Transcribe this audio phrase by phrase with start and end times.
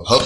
[0.00, 0.20] Well,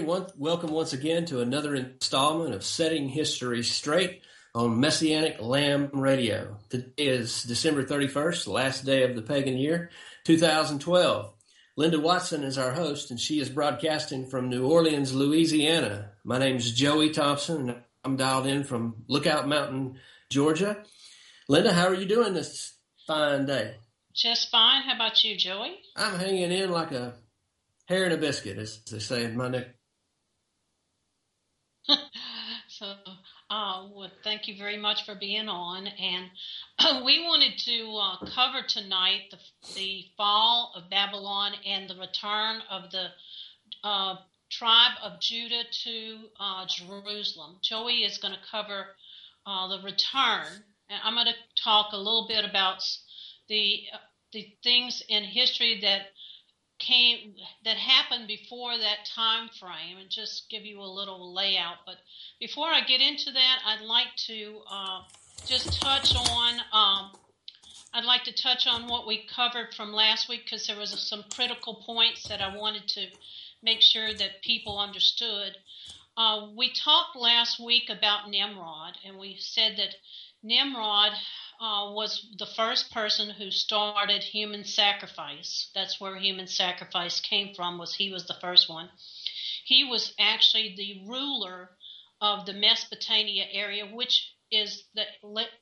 [0.00, 0.22] everybody.
[0.22, 4.22] One, welcome once again to another installment of Setting History Straight
[4.54, 6.56] on Messianic Lamb Radio.
[6.70, 9.90] Today is December 31st, last day of the pagan year,
[10.24, 11.34] 2012.
[11.76, 16.12] Linda Watson is our host, and she is broadcasting from New Orleans, Louisiana.
[16.24, 19.98] My name is Joey Thompson, and I'm dialed in from Lookout Mountain,
[20.30, 20.82] Georgia.
[21.48, 22.74] Linda, how are you doing this
[23.06, 23.74] fine day?
[24.14, 24.82] Just fine.
[24.82, 25.76] How about you, Joey?
[25.94, 27.14] I'm hanging in like a
[27.86, 29.74] hair and a biscuit, as they say in my neck.
[32.68, 32.86] so,
[33.50, 35.86] uh, well, thank you very much for being on.
[35.86, 36.26] And
[36.78, 39.38] uh, we wanted to uh, cover tonight the,
[39.74, 43.08] the fall of Babylon and the return of the
[43.84, 44.16] uh,
[44.50, 47.56] tribe of Judah to uh, Jerusalem.
[47.62, 48.86] Joey is going to cover
[49.46, 50.46] uh, the return,
[50.88, 52.82] and I'm going to talk a little bit about
[53.48, 53.84] the
[54.32, 56.02] the things in history that
[56.80, 61.96] came that happened before that time frame and just give you a little layout but
[62.40, 65.00] before i get into that i'd like to uh,
[65.46, 67.12] just touch on um,
[67.94, 71.24] i'd like to touch on what we covered from last week because there was some
[71.34, 73.06] critical points that i wanted to
[73.62, 75.56] make sure that people understood.
[76.16, 79.94] Uh, we talked last week about nimrod and we said that
[80.42, 81.12] nimrod
[81.60, 85.70] uh, was the first person who started human sacrifice.
[85.74, 87.78] That's where human sacrifice came from.
[87.78, 88.88] Was he was the first one.
[89.64, 91.70] He was actually the ruler
[92.20, 95.04] of the Mesopotamia area, which is the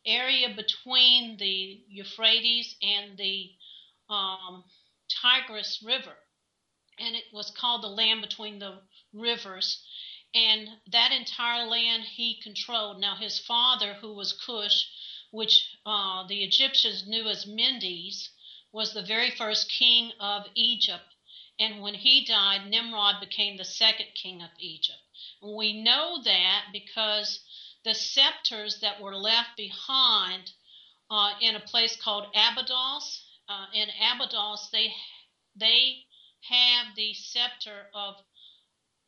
[0.06, 3.50] area between the Euphrates and the
[4.08, 4.64] um,
[5.08, 6.16] Tigris River,
[6.98, 8.78] and it was called the land between the
[9.12, 9.84] rivers.
[10.34, 13.00] And that entire land he controlled.
[13.00, 14.86] Now his father, who was Cush,
[15.30, 18.30] which uh, the Egyptians knew as Menes,
[18.72, 21.14] was the very first king of Egypt.
[21.58, 24.98] And when he died, Nimrod became the second king of Egypt.
[25.42, 27.40] And we know that because
[27.84, 30.52] the scepters that were left behind
[31.10, 34.92] uh, in a place called Abydos, uh, in Abydos, they
[35.56, 36.04] they
[36.42, 38.14] have the scepter of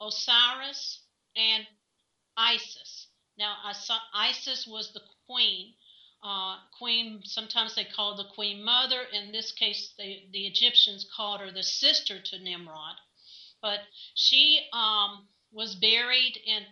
[0.01, 1.01] Osiris
[1.37, 1.67] and
[2.37, 3.07] Isis.
[3.39, 3.57] Now,
[4.15, 5.75] Isis was the queen,
[6.23, 9.03] uh, queen, sometimes they call the queen mother.
[9.13, 12.97] In this case, they, the Egyptians called her the sister to Nimrod.
[13.63, 13.81] But
[14.15, 16.63] she um, was buried in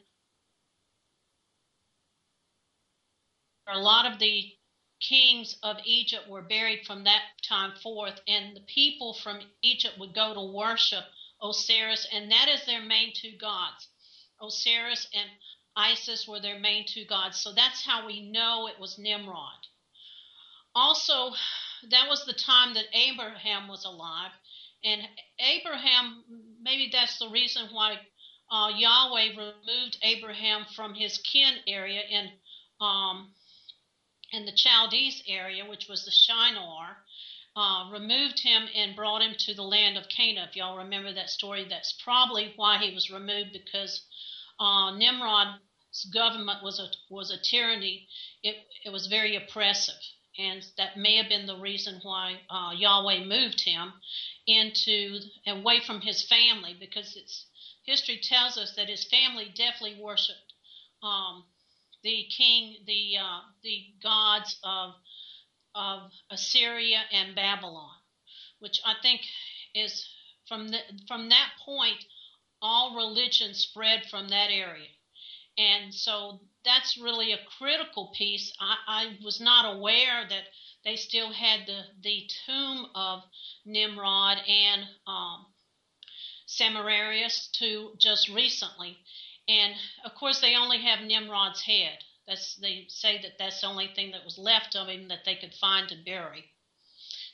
[3.67, 4.53] a lot of the
[5.01, 10.15] kings of Egypt were buried from that time forth, and the people from Egypt would
[10.15, 11.05] go to worship
[11.43, 13.89] Osiris, and that is their main two gods,
[14.43, 15.31] Osiris and
[15.79, 17.41] Isis were their main two gods.
[17.41, 19.67] So that's how we know it was Nimrod.
[20.75, 21.33] Also,
[21.91, 24.33] that was the time that Abraham was alive.
[24.85, 25.03] And
[25.39, 26.25] Abraham,
[26.61, 27.99] maybe that's the reason why
[28.51, 32.31] uh, Yahweh removed Abraham from his kin area in
[32.81, 33.29] um,
[34.33, 36.99] in the Chaldees area, which was the Shinar,
[37.57, 40.47] uh, removed him and brought him to the land of Canaan.
[40.49, 44.03] If y'all remember that story, that's probably why he was removed because
[44.61, 45.59] uh, Nimrod
[46.07, 48.05] government was a was a tyranny.
[48.43, 50.01] It it was very oppressive,
[50.39, 53.95] and that may have been the reason why uh, Yahweh moved him
[54.47, 57.47] into away from his family, because it's
[57.85, 60.55] history tells us that his family definitely worshipped
[61.03, 61.45] um,
[62.03, 64.95] the king, the uh, the gods of
[65.75, 67.97] of Assyria and Babylon,
[68.61, 69.23] which I think
[69.75, 70.07] is
[70.49, 72.05] from the, from that point
[72.63, 74.89] all religion spread from that area
[75.59, 78.53] and so that's really a critical piece.
[78.61, 80.45] I, I was not aware that
[80.85, 83.25] they still had the, the tomb of
[83.67, 85.47] Nimrod and um,
[86.47, 88.99] Semiramis to just recently.
[89.49, 89.75] And
[90.05, 91.99] of course, they only have Nimrod's head.
[92.29, 95.35] That's they say that that's the only thing that was left of him that they
[95.35, 96.45] could find to bury.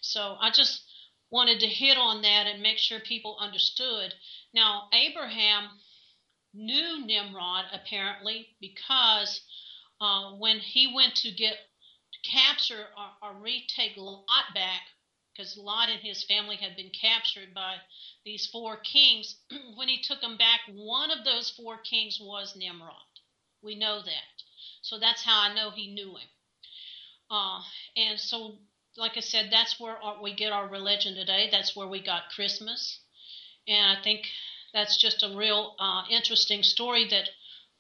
[0.01, 0.83] So I just
[1.31, 4.15] wanted to hit on that and make sure people understood.
[4.55, 5.69] Now, Abraham
[6.55, 9.41] knew Nimrod apparently because
[10.01, 11.55] uh, when he went to get
[12.25, 14.25] capture or, or retake Lot
[14.55, 14.83] back,
[15.33, 17.77] because Lot and his family had been captured by
[18.25, 19.37] these four kings.
[19.77, 22.95] when he took them back, one of those four kings was Nimrod.
[23.63, 24.43] We know that.
[24.83, 26.29] So that's how I know he knew him.
[27.31, 27.61] Uh,
[27.97, 28.59] and so,
[28.97, 31.49] like I said, that's where our, we get our religion today.
[31.51, 33.01] That's where we got Christmas.
[33.67, 34.27] And I think
[34.75, 37.31] that's just a real uh, interesting story that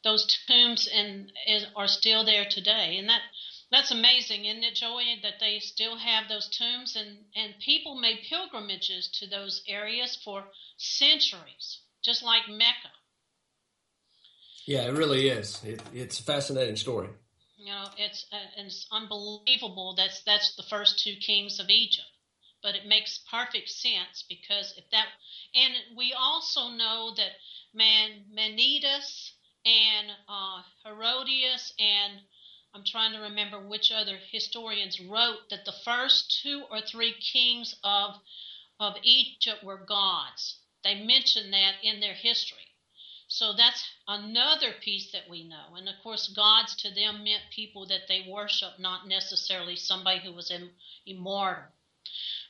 [0.05, 1.31] those tombs and
[1.75, 2.96] are still there today.
[2.99, 3.23] And that
[3.70, 8.20] that's amazing, isn't it, Joey, that they still have those tombs and, and people made
[8.29, 10.44] pilgrimages to those areas for
[10.76, 12.93] centuries, just like Mecca.
[14.67, 15.61] Yeah, it really is.
[15.64, 17.08] It, it's a fascinating story.
[17.56, 19.94] You know, it's uh, it's unbelievable.
[19.97, 22.06] That's that's the first two kings of Egypt,
[22.64, 25.06] but it makes perfect sense because if that,
[25.55, 27.32] and we also know that
[27.75, 29.32] Man Manetho
[29.66, 32.20] and uh, Herodotus and
[32.75, 37.76] I'm trying to remember which other historians wrote that the first two or three kings
[37.84, 38.16] of
[38.81, 40.56] of Egypt were gods.
[40.82, 42.75] They mention that in their history.
[43.28, 45.75] So that's another piece that we know.
[45.76, 50.32] And of course, gods to them meant people that they worship, not necessarily somebody who
[50.32, 50.52] was
[51.06, 51.64] immortal.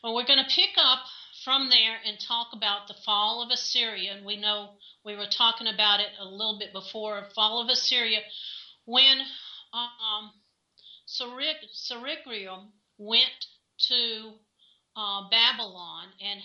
[0.04, 0.98] Well, we're going to pick up
[1.46, 4.12] from there and talk about the fall of Assyria.
[4.12, 4.68] And we know
[5.02, 8.18] we were talking about it a little bit before fall of Assyria
[8.84, 9.20] when
[9.72, 10.30] um,
[11.06, 11.56] Sennacherib
[12.98, 13.46] went
[13.88, 14.32] to
[14.94, 16.40] uh, Babylon and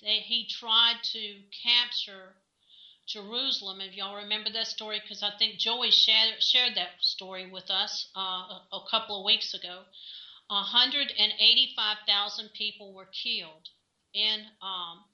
[0.00, 1.34] they, he tried to
[1.64, 2.36] capture
[3.08, 3.80] Jerusalem.
[3.80, 8.06] If y'all remember that story, because I think Joey shared, shared that story with us
[8.16, 9.80] uh, a, a couple of weeks ago.
[10.50, 13.68] 185,000 people were killed
[14.12, 15.04] in um,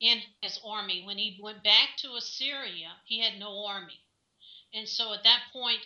[0.00, 1.04] in his army.
[1.04, 4.00] When he went back to Assyria, he had no army,
[4.72, 5.84] and so at that point,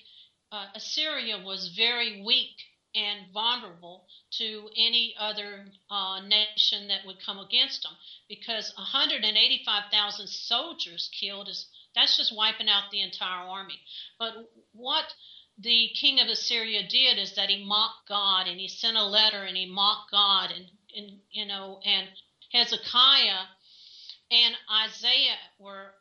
[0.52, 2.54] uh, Assyria was very weak
[2.94, 7.92] and vulnerable to any other uh, nation that would come against them
[8.28, 13.80] because 185,000 soldiers killed is that's just wiping out the entire army.
[14.18, 14.34] But
[14.72, 15.04] what
[15.58, 19.44] the king of Assyria did is that he mocked God and he sent a letter
[19.44, 20.66] and he mocked God and,
[20.96, 22.08] and you know and
[22.52, 23.46] Hezekiah
[24.30, 24.54] and
[24.84, 25.92] Isaiah were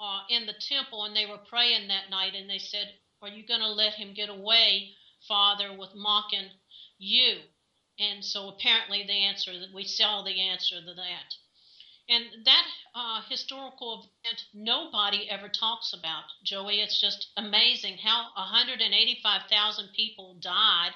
[0.00, 2.92] uh, in the temple and they were praying that night and they said,
[3.22, 4.94] "Are you going to let him get away?"
[5.26, 6.50] Father with mocking
[6.98, 7.38] you.
[7.98, 11.34] And so apparently the answer that we saw the answer to that.
[12.08, 16.80] And that uh, historical event nobody ever talks about, Joey.
[16.80, 20.94] It's just amazing how 185,000 people died,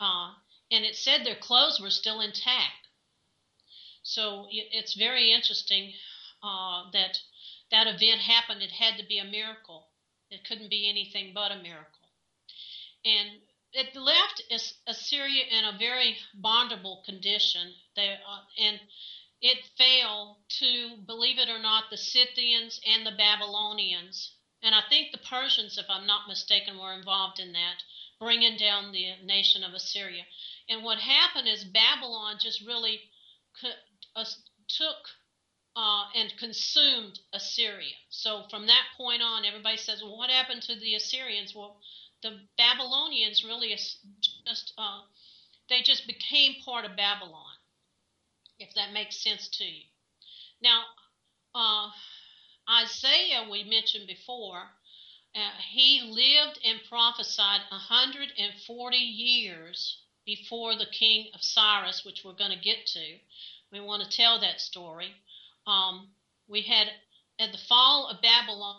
[0.00, 0.34] uh,
[0.70, 2.88] and it said their clothes were still intact.
[4.02, 5.94] So it's very interesting
[6.42, 7.20] uh, that
[7.70, 8.62] that event happened.
[8.62, 9.88] It had to be a miracle.
[10.30, 12.08] It couldn't be anything but a miracle.
[13.04, 13.42] And
[13.72, 14.42] it left
[14.86, 17.74] Assyria in a very vulnerable condition.
[17.96, 18.80] They, uh, and
[19.42, 24.32] it fell to, believe it or not, the Scythians and the Babylonians.
[24.62, 27.82] And I think the Persians, if I'm not mistaken, were involved in that,
[28.20, 30.22] bringing down the nation of Assyria.
[30.68, 33.00] And what happened is Babylon just really
[34.68, 34.96] took
[35.74, 37.94] uh, and consumed Assyria.
[38.10, 41.54] So from that point on, everybody says, well, what happened to the Assyrians?
[41.54, 41.80] Well,
[42.22, 43.70] the Babylonians really
[44.46, 45.00] just uh,
[45.68, 47.51] they just became part of Babylon,
[48.62, 49.82] if that makes sense to you.
[50.62, 50.82] Now,
[51.54, 51.90] uh,
[52.82, 54.62] Isaiah, we mentioned before,
[55.34, 62.56] uh, he lived and prophesied 140 years before the king of Cyrus, which we're going
[62.56, 63.18] to get to.
[63.72, 65.12] We want to tell that story.
[65.66, 66.08] Um,
[66.48, 66.88] we had
[67.38, 68.76] at the fall of Babylon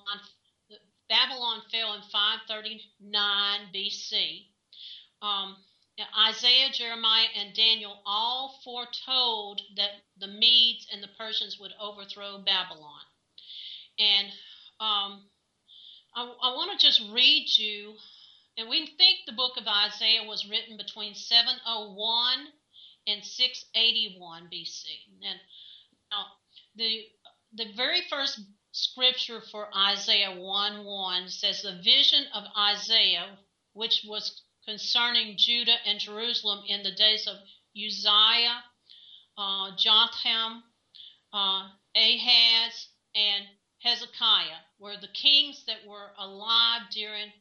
[1.10, 4.46] Babylon fell in 539 BC.
[5.22, 5.58] Um,
[6.28, 13.02] Isaiah, Jeremiah, and Daniel all foretold that the Medes and the Persians would overthrow Babylon.
[14.00, 14.28] And
[14.80, 15.30] um,
[16.16, 17.94] I, I want to just read you,
[18.58, 22.48] and we think the book of Isaiah was written between 701
[23.08, 24.86] and 681 BC.
[25.24, 25.40] And
[26.12, 26.26] now,
[26.76, 27.06] the
[27.56, 28.40] the very first
[28.72, 33.38] scripture for Isaiah 1 1 says, The vision of Isaiah,
[33.74, 37.38] which was concerning Judah and Jerusalem in the days of
[37.76, 38.64] Uzziah,
[39.38, 40.64] uh, Jotham,
[41.34, 43.46] uh, Ahaz, and
[43.80, 47.32] Hezekiah, were the kings that were alive during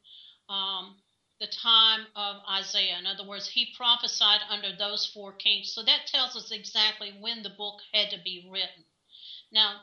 [0.49, 0.97] um,
[1.41, 2.99] the time of Isaiah.
[2.99, 5.73] In other words, he prophesied under those four kings.
[5.75, 8.85] So that tells us exactly when the book had to be written.
[9.53, 9.81] Now,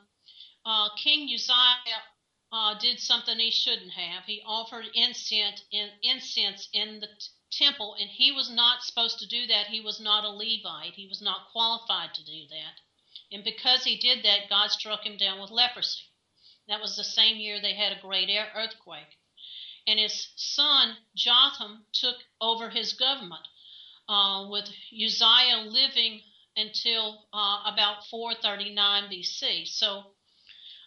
[0.65, 2.03] uh, King Uzziah
[2.51, 4.25] uh, did something he shouldn't have.
[4.25, 7.13] He offered incense in, incense in the t-
[7.51, 9.67] temple, and he was not supposed to do that.
[9.67, 10.95] He was not a Levite.
[10.95, 12.81] He was not qualified to do that.
[13.31, 16.01] And because he did that, God struck him down with leprosy.
[16.67, 19.17] That was the same year they had a great earthquake.
[19.87, 23.47] And his son, Jotham, took over his government,
[24.07, 26.21] uh, with Uzziah living
[26.55, 29.67] until uh, about 439 BC.
[29.67, 30.03] So,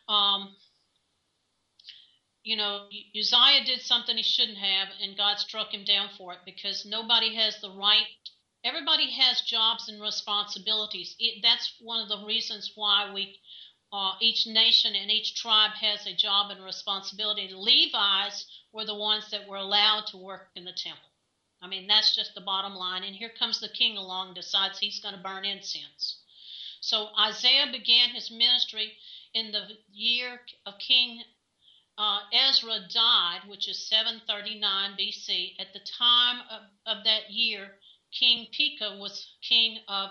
[0.09, 0.57] um,
[2.45, 6.41] you know, Uzziah did something he shouldn't have, and God struck him down for it
[6.45, 8.07] because nobody has the right.
[8.65, 11.15] Everybody has jobs and responsibilities.
[11.19, 13.39] It, that's one of the reasons why we,
[13.93, 17.49] uh, each nation and each tribe has a job and responsibility.
[17.49, 21.11] The Levites were the ones that were allowed to work in the temple.
[21.61, 23.05] I mean, that's just the bottom line.
[23.05, 26.17] And here comes the king along, decides he's going to burn incense.
[26.81, 28.93] So Isaiah began his ministry
[29.33, 31.23] in the year of King
[31.99, 35.55] uh, Ezra died, which is 739 BC.
[35.59, 37.69] At the time of, of that year,
[38.13, 40.11] King Pekah was king of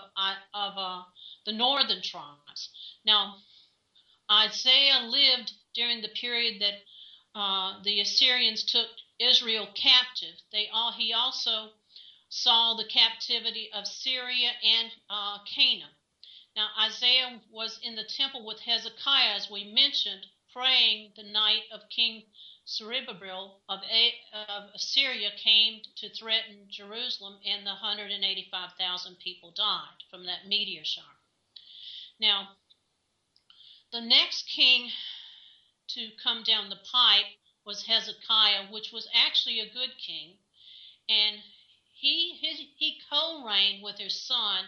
[0.54, 1.02] of uh,
[1.44, 2.68] the northern tribes.
[3.04, 3.36] Now,
[4.30, 10.34] Isaiah lived during the period that uh, the Assyrians took Israel captive.
[10.52, 11.70] They all he also
[12.28, 15.94] saw the captivity of Syria and uh, Canaan.
[16.56, 21.88] Now Isaiah was in the temple with Hezekiah, as we mentioned, praying the night of
[21.88, 22.22] King
[22.68, 23.80] Zerubbabel of,
[24.74, 31.04] Assyria came to threaten Jerusalem, and the 185,000 people died from that meteor shower.
[32.20, 32.48] Now,
[33.90, 34.90] the next king
[35.88, 37.26] to come down the pipe
[37.64, 40.38] was Hezekiah, which was actually a good king,
[41.08, 41.42] and
[41.94, 44.64] he his, he co-reigned with his son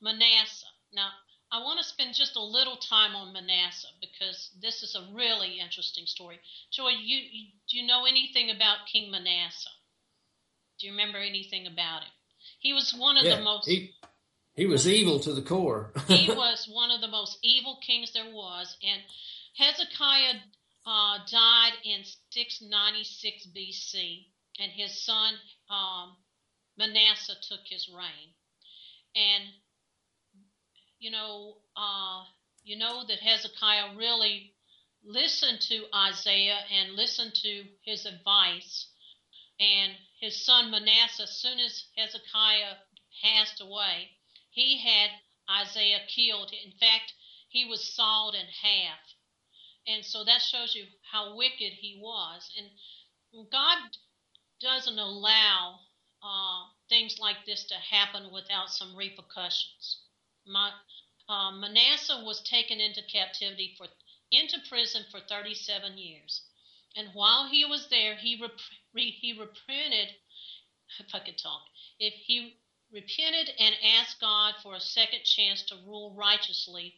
[0.00, 0.66] Manasseh.
[0.92, 1.10] Now,
[1.50, 5.58] I want to spend just a little time on Manasseh because this is a really
[5.60, 6.38] interesting story.
[6.70, 9.70] Joey, you, you do you know anything about King Manasseh?
[10.78, 12.10] Do you remember anything about him?
[12.60, 13.66] He was one of yeah, the most.
[13.66, 13.90] He,
[14.54, 15.92] he was evil to the core.
[16.06, 19.02] he was one of the most evil kings there was, and
[19.56, 20.34] Hezekiah
[20.86, 24.26] uh, died in 696 BC,
[24.58, 25.34] and his son
[25.70, 26.16] um,
[26.76, 28.34] Manasseh took his reign.
[29.16, 29.44] And
[30.98, 32.24] you know, uh,
[32.64, 34.52] you know that Hezekiah really
[35.04, 38.86] listened to Isaiah and listened to his advice.
[39.60, 42.76] And his son Manasseh, as soon as Hezekiah
[43.22, 44.10] passed away,
[44.50, 45.10] he had
[45.50, 46.52] Isaiah killed.
[46.52, 47.12] In fact,
[47.48, 48.98] he was sawed in half.
[49.86, 52.50] And so that shows you how wicked he was.
[52.58, 53.78] And God
[54.60, 55.80] doesn't allow
[56.22, 60.07] uh, things like this to happen without some repercussions.
[60.48, 60.72] My,
[61.28, 63.88] uh, Manasseh was taken into captivity for
[64.32, 66.42] into prison for 37 years,
[66.96, 68.60] and while he was there, he rep-
[68.94, 70.08] he repented.
[70.98, 71.62] If I could talk,
[72.00, 72.56] if he
[72.92, 76.94] repented and asked God for a second chance to rule righteously,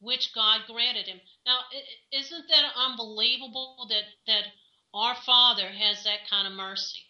[0.00, 1.20] which God granted him.
[1.46, 1.60] Now,
[2.12, 4.44] isn't that unbelievable that that
[4.94, 7.06] our Father has that kind of mercy?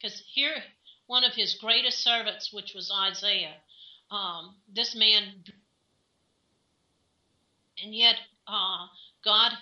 [0.00, 0.64] Because here,
[1.06, 3.56] one of His greatest servants, which was Isaiah,
[4.10, 5.44] um, this man,
[7.82, 8.86] and yet uh,
[9.24, 9.52] God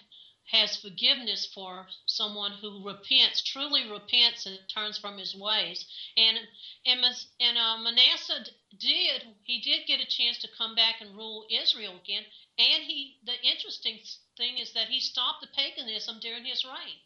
[0.51, 5.87] has forgiveness for someone who repents, truly repents, and turns from his ways.
[6.17, 6.39] And
[6.87, 7.01] and,
[7.41, 8.45] and uh, Manasseh
[8.79, 12.25] did he did get a chance to come back and rule Israel again.
[12.59, 13.99] And he the interesting
[14.37, 17.01] thing is that he stopped the paganism during his reign,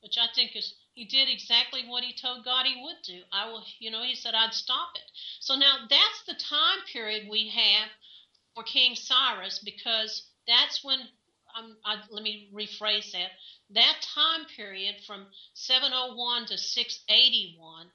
[0.00, 3.22] which I think is he did exactly what he told God he would do.
[3.32, 5.10] I will, you know, he said I'd stop it.
[5.40, 7.88] So now that's the time period we have
[8.54, 10.98] for King Cyrus because that's when
[11.56, 13.30] um, I, let me rephrase that.
[13.70, 17.86] That time period from 701 to 681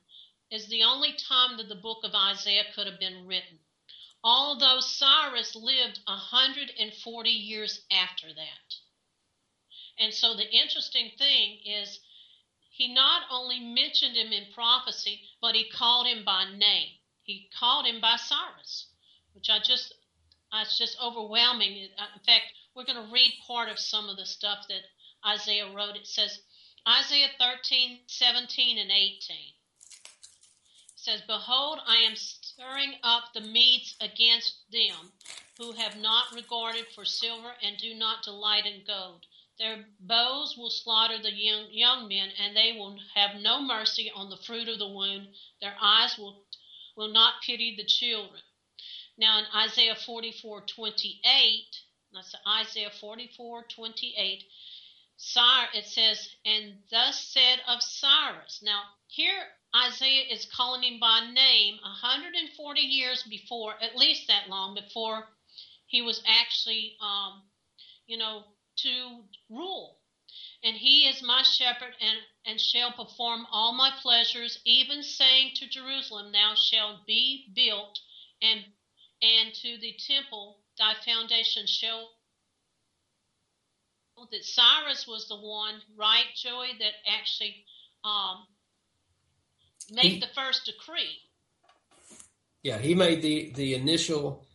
[0.49, 3.59] is the only time that the book of Isaiah could have been written.
[4.23, 8.75] Although Cyrus lived 140 years after that.
[9.99, 11.99] And so the interesting thing is
[12.77, 16.89] he not only mentioned him in prophecy, but he called him by name.
[17.23, 18.85] He called him by Cyrus,
[19.33, 19.95] which I just,
[20.53, 21.89] it's just overwhelming.
[21.97, 24.83] Uh, in fact, we're going to read part of some of the stuff that
[25.27, 25.95] Isaiah wrote.
[25.95, 26.39] It says,
[26.87, 29.19] Isaiah 13, 17, and 18
[30.95, 35.11] says, Behold, I am stirring up the Medes against them
[35.57, 39.25] who have not regarded for silver and do not delight in gold.
[39.59, 44.29] Their bows will slaughter the young, young men, and they will have no mercy on
[44.29, 45.27] the fruit of the womb.
[45.61, 46.43] Their eyes will,
[46.95, 48.41] will not pity the children.
[49.17, 51.65] Now in Isaiah 44, 28,
[52.13, 54.43] that's Isaiah 44, 28,
[55.73, 58.61] it says, and thus said of Cyrus.
[58.61, 64.75] Now, here Isaiah is calling him by name 140 years before, at least that long
[64.75, 65.25] before
[65.87, 67.41] he was actually, um,
[68.05, 68.45] you know,
[68.77, 69.97] to rule.
[70.63, 75.69] And he is my shepherd and, and shall perform all my pleasures, even saying to
[75.69, 77.99] Jerusalem, Thou shalt be built,
[78.41, 78.61] and
[79.21, 82.09] and to the temple thy foundation shall
[84.31, 87.63] that Cyrus was the one, right, Joey, that actually
[88.03, 88.45] um,
[89.91, 91.19] made he, the first decree.
[92.63, 94.45] Yeah, he made the the initial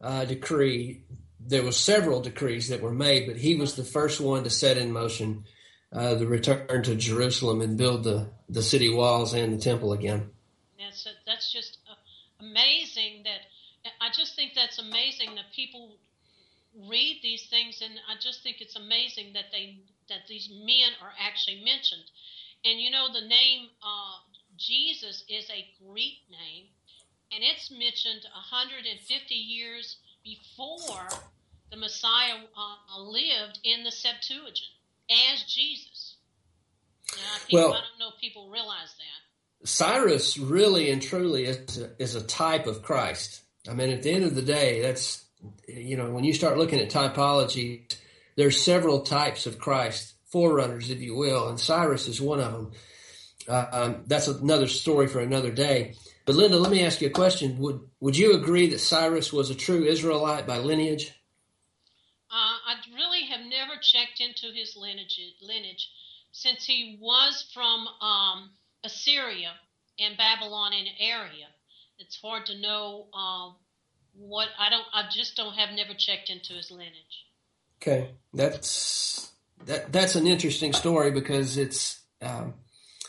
[0.00, 1.04] uh, decree.
[1.46, 4.76] There were several decrees that were made, but he was the first one to set
[4.76, 5.44] in motion
[5.92, 10.30] uh, the return to Jerusalem and build the, the city walls and the temple again.
[10.78, 13.24] That's that's just uh, amazing.
[13.24, 13.40] That
[14.00, 15.96] I just think that's amazing that people
[16.88, 21.12] read these things, and I just think it's amazing that they that these men are
[21.20, 22.04] actually mentioned.
[22.64, 24.20] And you know, the name uh,
[24.56, 26.66] Jesus is a Greek name,
[27.32, 31.08] and it's mentioned 150 years before
[31.70, 34.58] the Messiah uh, lived in the Septuagint
[35.10, 36.16] as Jesus.
[37.52, 39.68] well, I don't know if people realize that.
[39.68, 43.42] Cyrus really and truly is a, is a type of Christ.
[43.68, 45.24] I mean, at the end of the day, that's
[45.68, 47.92] you know when you start looking at typology,
[48.36, 52.72] there's several types of Christ, forerunners, if you will, and Cyrus is one of them.
[53.48, 55.94] Uh, um, that's another story for another day.
[56.24, 57.58] But Linda, let me ask you a question.
[57.58, 61.12] Would would you agree that Cyrus was a true Israelite by lineage?
[62.30, 65.88] Uh, I really have never checked into his lineage, lineage
[66.30, 68.50] since he was from um,
[68.84, 69.52] Assyria
[69.98, 71.46] and Babylonian area.
[71.98, 73.50] It's hard to know uh,
[74.14, 74.86] what I don't.
[74.94, 77.26] I just don't have never checked into his lineage.
[77.80, 79.30] Okay, that's
[79.66, 79.92] that.
[79.92, 82.54] That's an interesting story because it's um,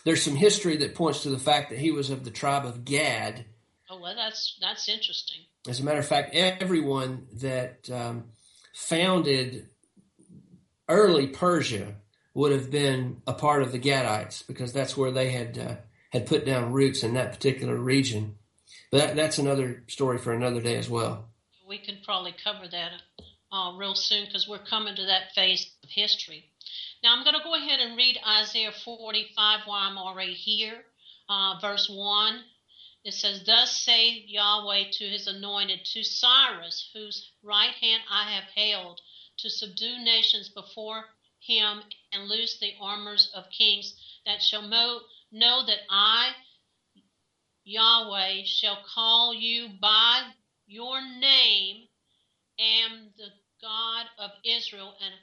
[0.06, 2.86] there's some history that points to the fact that he was of the tribe of
[2.86, 3.46] Gad.
[3.90, 5.42] Oh well, that's that's interesting.
[5.68, 8.26] As a matter of fact, everyone that um,
[8.74, 9.68] founded
[10.90, 11.96] early Persia
[12.34, 15.76] would have been a part of the Gadites because that's where they had uh,
[16.12, 18.36] had put down roots in that particular region.
[18.92, 21.30] But that, that's another story for another day as well.
[21.68, 22.92] We can probably cover that
[23.52, 26.46] uh, real soon because we're coming to that phase of history.
[27.04, 30.86] Now I'm going to go ahead and read Isaiah 45 while I'm already here.
[31.28, 32.44] Uh, verse 1
[33.04, 38.46] it says, Thus say Yahweh to his anointed, to Cyrus, whose right hand I have
[38.56, 39.02] held,
[39.40, 41.04] to subdue nations before
[41.40, 43.94] him and loose the armors of kings,
[44.26, 45.02] that shall know,
[45.34, 46.32] know that I,
[47.66, 50.32] Yahweh, shall call you by
[50.66, 51.90] your name,
[52.58, 55.14] am the God of Israel, and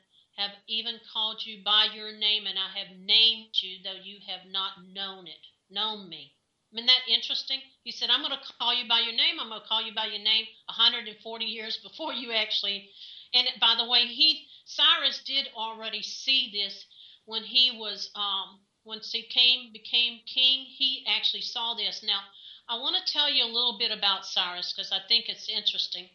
[0.41, 4.51] have even called you by your name, and I have named you, though you have
[4.51, 6.33] not known it, known me.
[6.73, 7.61] Isn't that interesting?
[7.85, 9.41] He said, I'm going to call you by your name.
[9.41, 12.89] I'm going to call you by your name 140 years before you actually.
[13.35, 16.87] And by the way, he Cyrus did already see this
[17.27, 20.65] when he was um, when he came became king.
[20.65, 22.03] He actually saw this.
[22.05, 22.21] Now,
[22.69, 26.09] I want to tell you a little bit about Cyrus because I think it's interesting.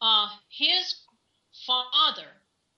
[0.00, 0.94] Uh, his
[1.66, 2.28] father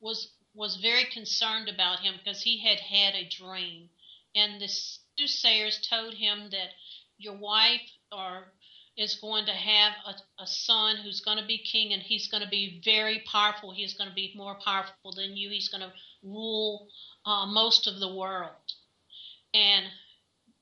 [0.01, 3.89] was was very concerned about him because he had had a dream,
[4.35, 6.71] and the soothsayers told him that
[7.19, 8.53] your wife or
[8.97, 12.43] is going to have a, a son who's going to be king and he's going
[12.43, 13.73] to be very powerful.
[13.73, 15.49] He's going to be more powerful than you.
[15.49, 16.89] He's going to rule
[17.25, 18.51] uh, most of the world.
[19.55, 19.87] And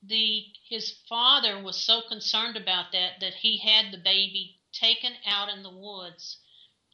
[0.02, 5.48] the his father was so concerned about that that he had the baby taken out
[5.48, 6.38] in the woods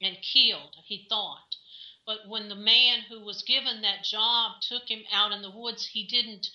[0.01, 0.77] and killed.
[0.87, 1.54] He thought,
[2.07, 5.87] but when the man who was given that job took him out in the woods,
[5.87, 6.49] he didn't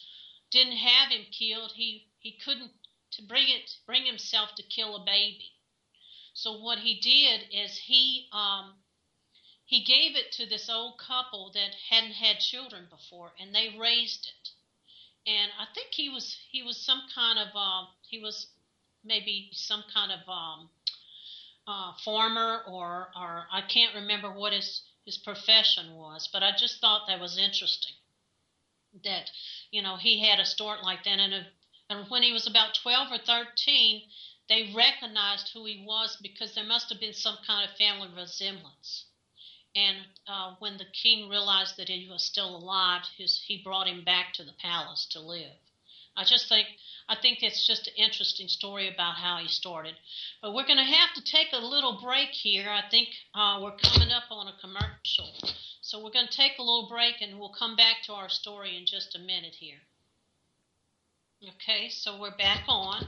[0.51, 1.71] didn't have him killed.
[1.75, 2.71] He he couldn't
[3.11, 5.51] to bring it bring himself to kill a baby.
[6.33, 8.75] So what he did is he um,
[9.65, 14.27] he gave it to this old couple that hadn't had children before, and they raised
[14.27, 14.49] it.
[15.29, 18.47] And I think he was he was some kind of uh, he was
[19.03, 20.69] maybe some kind of um,
[21.67, 26.79] uh, farmer or or I can't remember what his his profession was, but I just
[26.81, 27.93] thought that was interesting.
[29.03, 29.29] That
[29.71, 31.45] you know he had a start like that, and
[31.89, 34.01] and when he was about 12 or 13,
[34.47, 39.05] they recognized who he was because there must have been some kind of family resemblance.
[39.75, 44.03] And uh, when the king realized that he was still alive, his, he brought him
[44.03, 45.55] back to the palace to live.
[46.19, 46.67] I just think
[47.07, 49.95] I think it's just an interesting story about how he started.
[50.41, 52.69] But we're going to have to take a little break here.
[52.69, 55.33] I think uh, we're coming up on a commercial.
[55.81, 58.77] So we're going to take a little break and we'll come back to our story
[58.77, 59.79] in just a minute here.
[61.55, 63.07] Okay, so we're back on.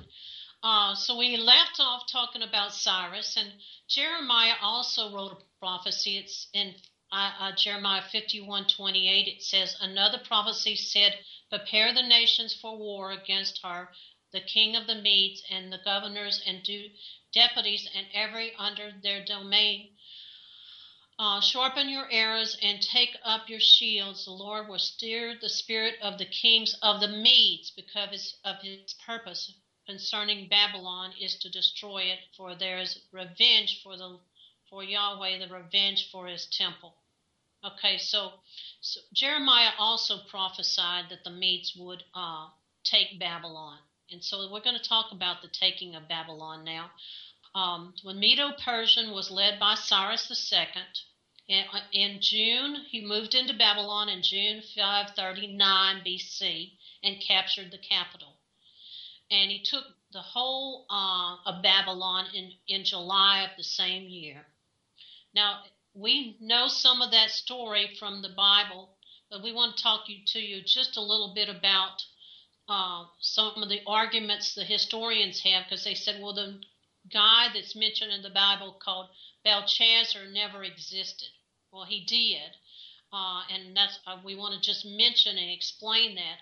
[0.63, 3.51] Uh, so we left off talking about Cyrus, and
[3.89, 6.17] Jeremiah also wrote a prophecy.
[6.17, 6.73] It's in
[7.11, 9.27] uh, Jeremiah 51 28.
[9.27, 11.19] It says, Another prophecy said,
[11.49, 13.89] Prepare the nations for war against her,
[14.31, 16.65] the king of the Medes, and the governors and
[17.33, 19.97] deputies, and every under their domain.
[21.19, 24.25] Uh, sharpen your arrows and take up your shields.
[24.25, 28.93] The Lord will steer the spirit of the kings of the Medes because of his
[29.05, 29.53] purpose
[29.85, 34.19] concerning Babylon is to destroy it, for there is revenge for the
[34.69, 36.95] for Yahweh, the revenge for his temple.
[37.63, 38.31] Okay, so,
[38.81, 42.47] so Jeremiah also prophesied that the Medes would uh,
[42.83, 43.77] take Babylon.
[44.11, 46.89] And so we're going to talk about the taking of Babylon now.
[47.53, 50.67] Um, when Medo Persian was led by Cyrus II,
[51.47, 56.71] in, in June, he moved into Babylon in June 539 BC
[57.03, 58.35] and captured the capital
[59.31, 64.45] and he took the whole uh, of Babylon in, in July of the same year.
[65.33, 65.61] Now,
[65.93, 68.89] we know some of that story from the Bible,
[69.29, 72.03] but we want to talk you, to you just a little bit about
[72.69, 76.61] uh, some of the arguments the historians have because they said, well, the
[77.11, 79.09] guy that's mentioned in the Bible called
[79.43, 81.27] Belshazzar never existed.
[81.71, 82.55] Well, he did.
[83.13, 86.37] Uh, and that's uh, we want to just mention and explain that.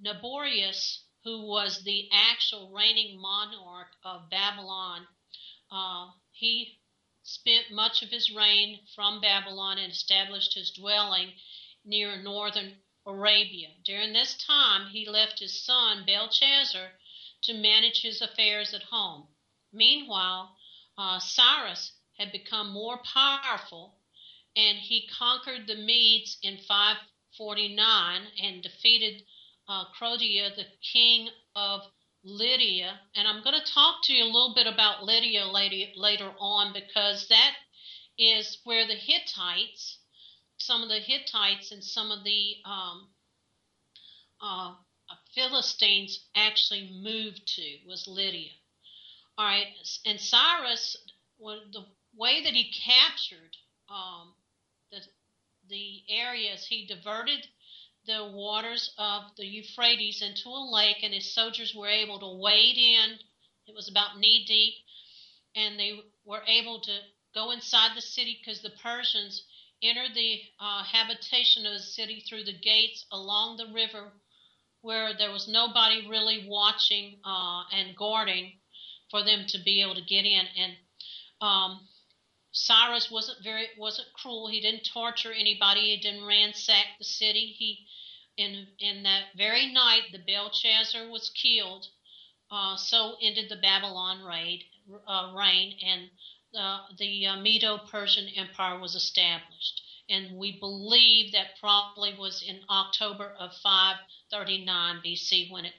[0.00, 5.04] Nabonidus who was the actual reigning monarch of Babylon.
[5.72, 6.78] Uh, he
[7.26, 11.34] spent much of his reign from Babylon and established his dwelling
[11.84, 13.68] near northern Arabia.
[13.84, 16.92] During this time, he left his son Belshazzar
[17.42, 19.28] to manage his affairs at home.
[19.72, 20.56] Meanwhile,
[20.96, 23.96] uh, Cyrus had become more powerful
[24.56, 29.22] and he conquered the Medes in 549 and defeated
[29.68, 31.82] uh, Crodia, the king of
[32.26, 33.00] Lydia.
[33.16, 36.74] And I'm going to talk to you a little bit about Lydia later, later on
[36.74, 37.54] because that
[38.18, 39.98] is where the Hittites,
[40.58, 43.08] some of the Hittites and some of the um,
[44.40, 44.74] uh,
[45.34, 48.50] Philistines actually moved to was Lydia.
[49.38, 49.68] All right,
[50.06, 50.96] and Cyrus,
[51.38, 53.56] well, the way that he captured
[53.90, 54.34] um,
[54.90, 55.00] the
[55.68, 57.48] the areas, he diverted
[58.06, 62.78] the waters of the Euphrates into a lake, and his soldiers were able to wade
[62.78, 63.18] in.
[63.66, 64.74] It was about knee deep,
[65.56, 67.00] and they were able to
[67.34, 69.42] go inside the city because the Persians
[69.82, 74.12] entered the uh, habitation of the city through the gates along the river
[74.80, 78.52] where there was nobody really watching uh, and guarding
[79.10, 80.46] for them to be able to get in.
[80.56, 80.72] And
[81.40, 81.80] um,
[82.58, 84.46] Cyrus wasn't very wasn't cruel.
[84.48, 85.94] He didn't torture anybody.
[85.94, 87.54] He didn't ransack the city.
[87.58, 87.86] He
[88.38, 91.86] in in that very night the Belshazzar was killed.
[92.50, 94.64] Uh, so ended the Babylon raid,
[95.06, 96.10] uh, reign, and
[96.56, 99.82] uh, the uh, Medo-Persian Empire was established.
[100.08, 105.74] And we believe that probably was in October of 539 BC when it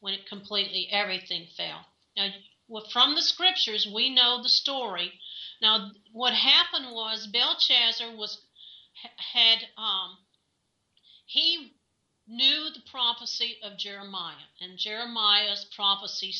[0.00, 1.86] when it completely everything fell.
[2.16, 2.30] Now,
[2.92, 5.18] from the scriptures, we know the story.
[5.60, 8.38] Now, what happened was Belshazzar was
[9.16, 10.18] had um,
[11.26, 11.72] he
[12.26, 16.34] knew the prophecy of Jeremiah, and Jeremiah's prophecy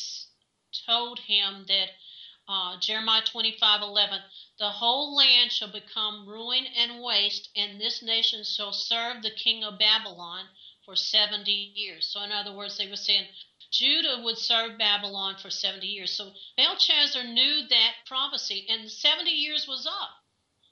[0.85, 1.89] told him that
[2.47, 4.21] uh, Jeremiah 25 11,
[4.57, 9.63] the whole land shall become ruin and waste, and this nation shall serve the king
[9.63, 10.49] of Babylon
[10.83, 12.07] for 70 years.
[12.07, 13.27] So, in other words, they were saying
[13.71, 16.11] Judah would serve Babylon for 70 years.
[16.11, 20.21] So, Belshazzar knew that prophecy, and 70 years was up.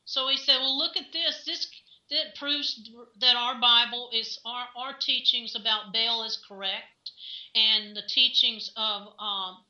[0.10, 1.44] So he said, Well, look at this.
[1.46, 1.70] This
[2.10, 7.12] that proves that our Bible is our, our teachings about Baal is correct,
[7.54, 9.64] and the teachings of um,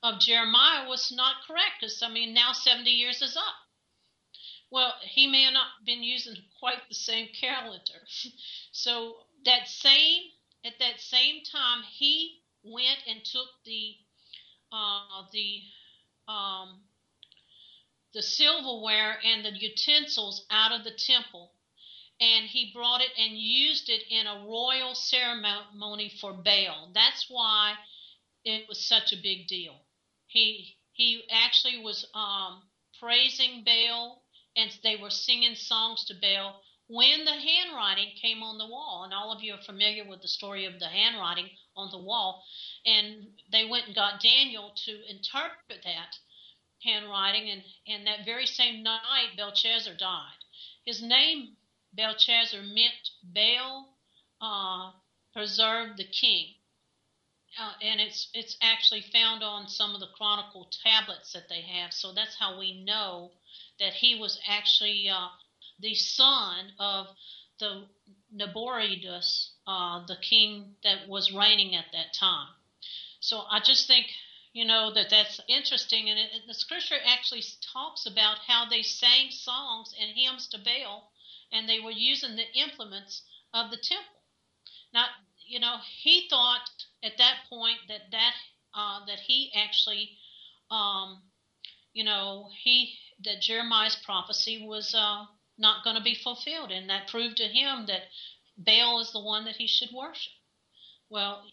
[0.00, 1.80] of Jeremiah was not correct.
[1.80, 3.56] Because I mean, now seventy years is up.
[4.70, 8.00] Well, he may have not been using quite the same calendar.
[8.70, 10.22] so that same
[10.64, 13.96] at that same time, he went and took the
[14.72, 15.62] uh, the
[16.28, 16.80] um,
[18.14, 21.50] the silverware and the utensils out of the temple
[22.20, 26.90] and he brought it and used it in a royal ceremony for Baal.
[26.94, 27.74] That's why
[28.44, 29.82] it was such a big deal.
[30.26, 32.62] He he actually was um,
[33.00, 34.18] praising Baal,
[34.56, 36.56] and they were singing songs to Baal
[36.88, 39.02] when the handwriting came on the wall.
[39.04, 42.44] And all of you are familiar with the story of the handwriting on the wall,
[42.84, 46.16] and they went and got Daniel to interpret that
[46.82, 50.44] handwriting, and and that very same night Belshazzar died.
[50.84, 51.56] His name
[51.94, 53.88] Belshazzar meant Baal
[54.40, 54.92] uh,
[55.32, 56.54] preserved the king.
[57.58, 61.92] Uh, and it's it's actually found on some of the chronicle tablets that they have.
[61.92, 63.30] So that's how we know
[63.78, 65.28] that he was actually uh,
[65.84, 67.12] the son of
[67.60, 67.86] the
[68.32, 72.54] Nabonidus, uh, the king that was reigning at that time.
[73.20, 74.08] So I just think
[74.52, 79.30] you know that that's interesting, and it, the scripture actually talks about how they sang
[79.30, 81.04] songs and hymns to Baal,
[81.52, 84.22] and they were using the implements of the temple.
[84.94, 85.08] Now,
[85.46, 86.70] you know, he thought
[87.02, 88.34] at that point that that
[88.74, 90.12] uh, that he actually,
[90.70, 91.22] um,
[91.94, 92.90] you know, he
[93.24, 97.86] that Jeremiah's prophecy was uh, not going to be fulfilled, and that proved to him
[97.86, 98.02] that
[98.56, 100.32] Baal is the one that he should worship.
[101.08, 101.44] Well,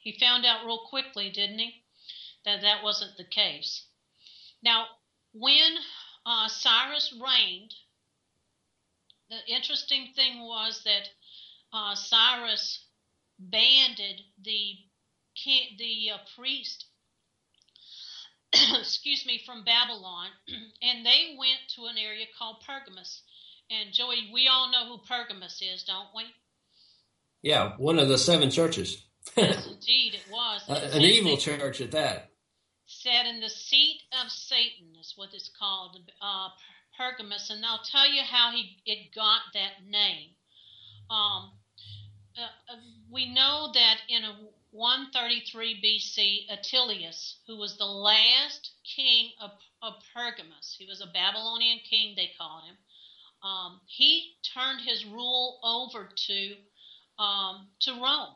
[0.00, 1.82] he found out real quickly, didn't he,
[2.44, 3.84] that that wasn't the case.
[4.62, 4.86] Now,
[5.32, 5.76] when
[6.24, 7.74] uh, Cyrus reigned,
[9.28, 11.08] the interesting thing was that
[11.72, 12.84] uh, Cyrus
[13.38, 14.78] banded the
[15.78, 16.86] the uh, priest
[18.78, 20.28] excuse me from Babylon
[20.82, 23.22] and they went to an area called Pergamus
[23.70, 26.24] and Joey we all know who Pergamus is don't we?
[27.42, 29.04] Yeah one of the seven churches.
[29.36, 30.62] Yes indeed it was.
[30.68, 32.30] Uh, an evil church at that.
[32.86, 36.48] Said in the seat of Satan is what it's called uh,
[36.96, 37.50] Pergamus.
[37.50, 40.30] And I'll tell you how he it got that name.
[41.10, 41.50] Um,
[42.36, 42.76] uh, uh,
[43.10, 44.36] we know that in a
[44.72, 49.50] 133 BC, Attalus, who was the last king of,
[49.82, 52.76] of Pergamus, he was a Babylonian king, they called him.
[53.42, 56.54] Um, he turned his rule over to
[57.18, 58.34] um, to Rome.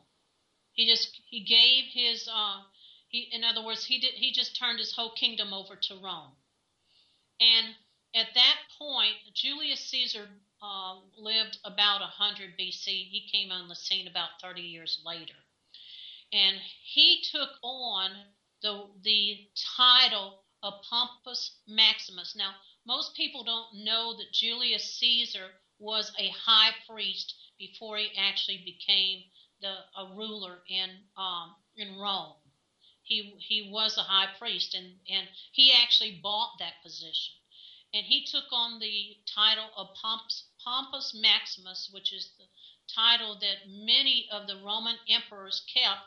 [0.72, 2.60] He just he gave his uh,
[3.08, 6.32] he in other words he did he just turned his whole kingdom over to Rome.
[7.40, 7.74] And
[8.14, 10.28] at that point, Julius Caesar
[10.62, 12.86] uh, lived about 100 BC.
[12.86, 15.34] He came on the scene about 30 years later.
[16.32, 18.10] And he took on
[18.62, 22.34] the, the title of Pompus Maximus.
[22.36, 22.52] Now,
[22.90, 25.48] most people don't know that Julius Caesar
[25.78, 29.24] was a high priest before he actually became
[29.62, 32.34] the a ruler in um, in Rome.
[33.02, 37.34] He he was a high priest, and and he actually bought that position
[37.94, 42.46] and he took on the title of Pompus, Pompus Maximus, which is the
[42.94, 46.00] title that many of the Roman emperors kept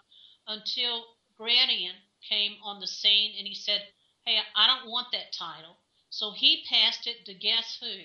[0.48, 1.06] until
[1.38, 1.96] Gratian
[2.28, 3.82] came on the scene and he said,
[4.26, 5.78] Hey, I don't want that title.
[6.14, 8.04] So he passed it to guess who?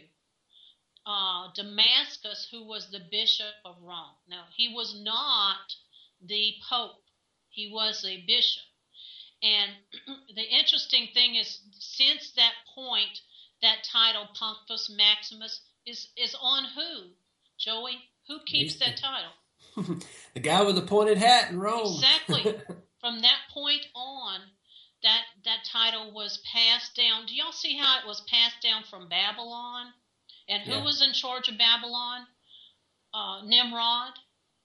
[1.05, 4.16] Uh, Damasus, who was the bishop of Rome.
[4.27, 5.75] Now, he was not
[6.23, 7.05] the pope,
[7.51, 8.62] he was a bishop.
[9.42, 9.73] And
[10.35, 13.21] the interesting thing is, since that point,
[13.61, 17.11] that title, Pompus Maximus, is is on who?
[17.59, 19.99] Joey, who keeps that title?
[20.33, 21.92] the guy with the pointed hat in Rome.
[21.92, 22.59] Exactly.
[23.01, 24.40] From that point on,
[25.02, 27.26] that that title was passed down.
[27.26, 29.87] Do y'all see how it was passed down from Babylon?
[30.48, 30.84] And who yeah.
[30.84, 32.26] was in charge of Babylon?
[33.12, 34.14] Uh, Nimrod.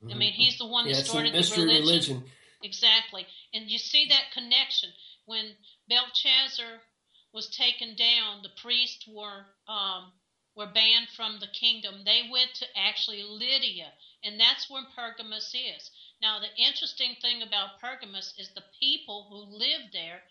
[0.03, 0.11] Mm-hmm.
[0.11, 1.67] I mean, he's the one that yeah, started the religion.
[1.67, 2.23] religion.
[2.63, 3.27] Exactly.
[3.53, 4.89] And you see that connection
[5.25, 5.55] when
[5.89, 6.81] Belshazzar
[7.33, 10.11] was taken down, the priests were um,
[10.55, 12.03] were banned from the kingdom.
[12.05, 13.91] They went to actually Lydia,
[14.23, 15.89] and that's where Pergamus is.
[16.23, 20.23] Now, the interesting thing about Pergamus is the people who lived there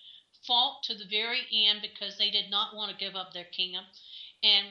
[0.47, 3.85] fought to the very end because they did not want to give up their kingdom.
[4.43, 4.69] And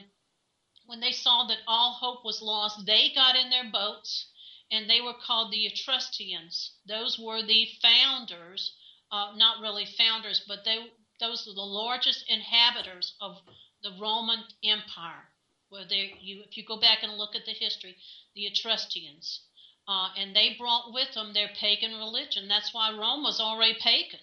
[0.86, 4.26] when they saw that all hope was lost, they got in their boats
[4.72, 6.72] and they were called the Etruscans.
[6.86, 8.72] Those were the founders,
[9.12, 13.40] uh, not really founders, but they those are the largest inhabitants of
[13.84, 15.28] the Roman Empire.
[15.68, 17.96] Where they, you, if you go back and look at the history,
[18.34, 19.40] the Etruscans,
[19.88, 22.48] uh, and they brought with them their pagan religion.
[22.48, 24.20] That's why Rome was already pagan.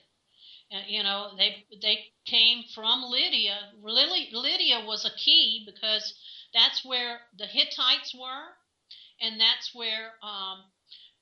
[0.71, 3.71] Uh, you know, they they came from Lydia.
[3.81, 6.13] Lydia was a key because
[6.53, 8.53] that's where the Hittites were,
[9.21, 10.63] and that's where um,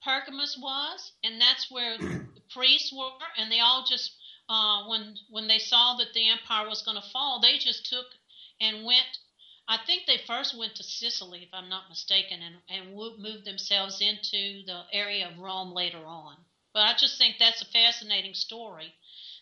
[0.04, 4.12] Pergamus was, and that's where the priests were, and they all just
[4.50, 8.08] uh, when when they saw that the empire was going to fall, they just took
[8.60, 9.19] and went.
[9.68, 14.02] I think they first went to Sicily, if I'm not mistaken, and, and moved themselves
[14.02, 16.38] into the area of Rome later on.
[16.74, 18.94] But I just think that's a fascinating story.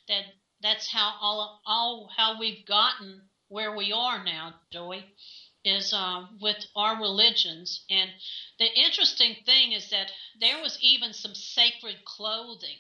[0.08, 0.24] That
[0.62, 5.06] that's how all all how we've gotten where we are now, Joey.
[5.66, 7.82] is uh, with our religions.
[7.90, 8.12] And
[8.60, 12.78] the interesting thing is that there was even some sacred clothing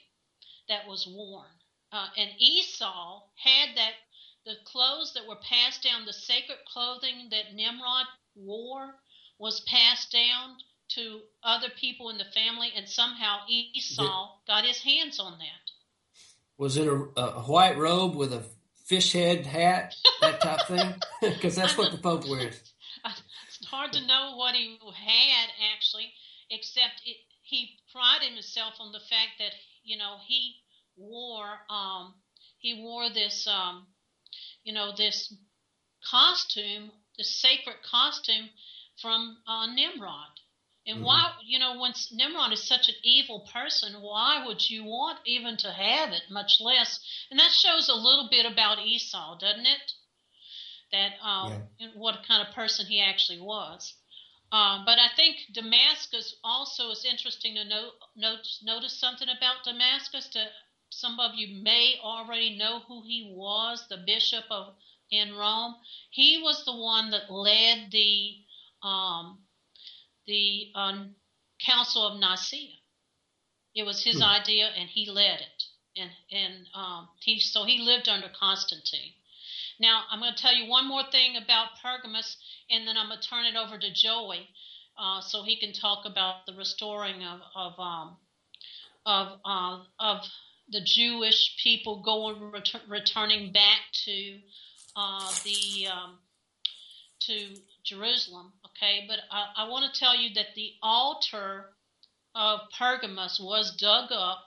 [0.69, 1.47] that was worn.
[1.91, 3.93] Uh, and Esau had that
[4.45, 8.05] the clothes that were passed down, the sacred clothing that Nimrod
[8.35, 8.93] wore
[9.39, 15.19] was passed down to other people in the family, and somehow Esau got his hands
[15.19, 15.71] on that.
[16.57, 18.43] Was it a, a white robe with a
[18.85, 20.95] fish head hat, that type thing?
[21.21, 22.61] Because that's what the Pope wears.
[23.47, 26.11] It's hard to know what he had actually,
[26.49, 29.51] except it, he prided himself on the fact that
[29.83, 30.55] you know he
[30.97, 32.15] wore um,
[32.57, 33.87] he wore this um,
[34.65, 35.33] you know this
[36.11, 38.49] costume, this sacred costume
[39.01, 40.41] from uh, Nimrod.
[40.87, 41.05] And mm-hmm.
[41.05, 45.57] why, you know, when Nimrod is such an evil person, why would you want even
[45.57, 46.99] to have it, much less?
[47.31, 49.91] And that shows a little bit about Esau, doesn't it?
[50.91, 51.87] That um, yeah.
[51.95, 53.93] what kind of person he actually was.
[54.51, 60.29] Um, but I think Damasus also is interesting to note, note, notice something about Damasus.
[60.33, 60.45] To
[60.89, 64.75] some of you may already know who he was, the bishop of
[65.11, 65.75] in Rome.
[66.09, 68.37] He was the one that led the
[68.83, 69.39] um,
[70.27, 71.15] the um,
[71.59, 72.79] Council of Nicaea.
[73.75, 74.23] It was his hmm.
[74.23, 75.63] idea, and he led it.
[75.97, 79.13] And and um, he so he lived under Constantine.
[79.79, 82.37] Now I'm going to tell you one more thing about Pergamus,
[82.69, 84.47] and then I'm going to turn it over to Joey,
[84.97, 88.17] uh, so he can talk about the restoring of of um,
[89.05, 90.25] of uh, of
[90.69, 94.39] the Jewish people going ret- returning back to
[94.95, 96.17] uh, the um,
[97.21, 98.53] to Jerusalem.
[98.67, 101.69] Okay, but I, I want to tell you that the altar
[102.33, 104.45] of Pergamus was dug up.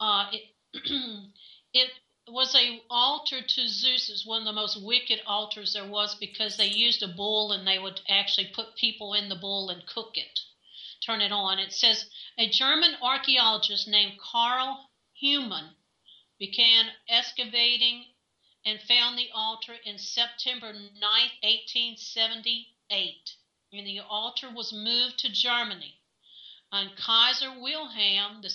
[0.00, 0.42] Uh, it
[1.74, 1.90] it
[2.28, 4.08] was a altar to Zeus.
[4.08, 7.66] It's one of the most wicked altars there was because they used a bull and
[7.66, 10.40] they would actually put people in the bull and cook it,
[11.04, 11.58] turn it on.
[11.58, 12.06] It says
[12.38, 14.88] a German archaeologist named Karl
[15.22, 15.76] Humann
[16.36, 18.06] began excavating
[18.66, 23.36] and found the altar in September 9, 1878.
[23.72, 25.94] And the altar was moved to Germany.
[26.72, 28.50] And Kaiser Wilhelm II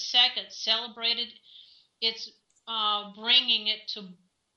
[0.49, 1.39] celebrated
[2.01, 2.29] its
[2.67, 4.09] uh, bringing it to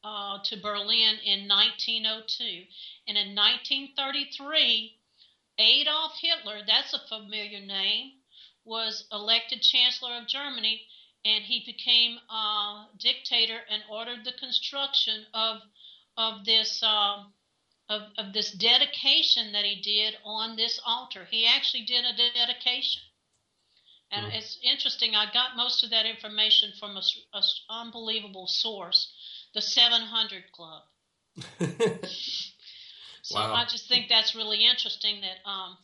[0.02, 2.66] uh, to Berlin in 1902.
[3.06, 4.98] And in 1933,
[5.58, 8.14] Adolf Hitler, that's a familiar name,
[8.64, 10.88] was elected Chancellor of Germany
[11.24, 15.58] and he became a dictator and ordered the construction of
[16.16, 17.24] of this uh,
[17.88, 21.26] of, of this dedication that he did on this altar.
[21.30, 23.02] He actually did a dedication,
[24.10, 24.36] and mm-hmm.
[24.36, 25.14] it's interesting.
[25.14, 27.02] I got most of that information from a,
[27.34, 29.12] a unbelievable source,
[29.54, 30.82] the 700 Club.
[33.22, 33.54] so wow.
[33.54, 35.76] I just think that's really interesting that um,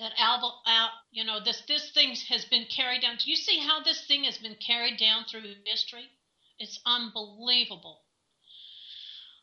[0.00, 3.16] that Alva, Al, you know, this this thing has been carried down.
[3.22, 6.08] Do you see how this thing has been carried down through history?
[6.58, 8.00] It's unbelievable.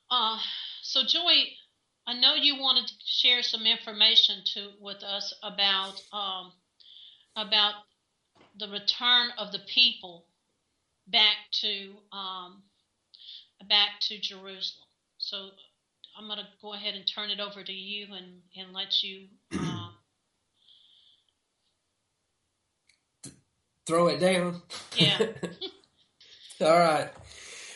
[0.10, 0.40] Uh,
[0.82, 1.54] so, Joey,
[2.08, 6.52] I know you wanted to share some information to with us about um,
[7.36, 7.76] about
[8.60, 10.26] the return of the people
[11.08, 12.64] back to um,
[13.70, 14.88] back to Jerusalem.
[15.20, 15.50] So,
[16.18, 19.28] I'm going to go ahead and turn it over to you and and let you.
[19.54, 19.77] Uh,
[23.88, 24.62] throw it down.
[24.96, 25.18] Yeah.
[26.62, 27.10] All right.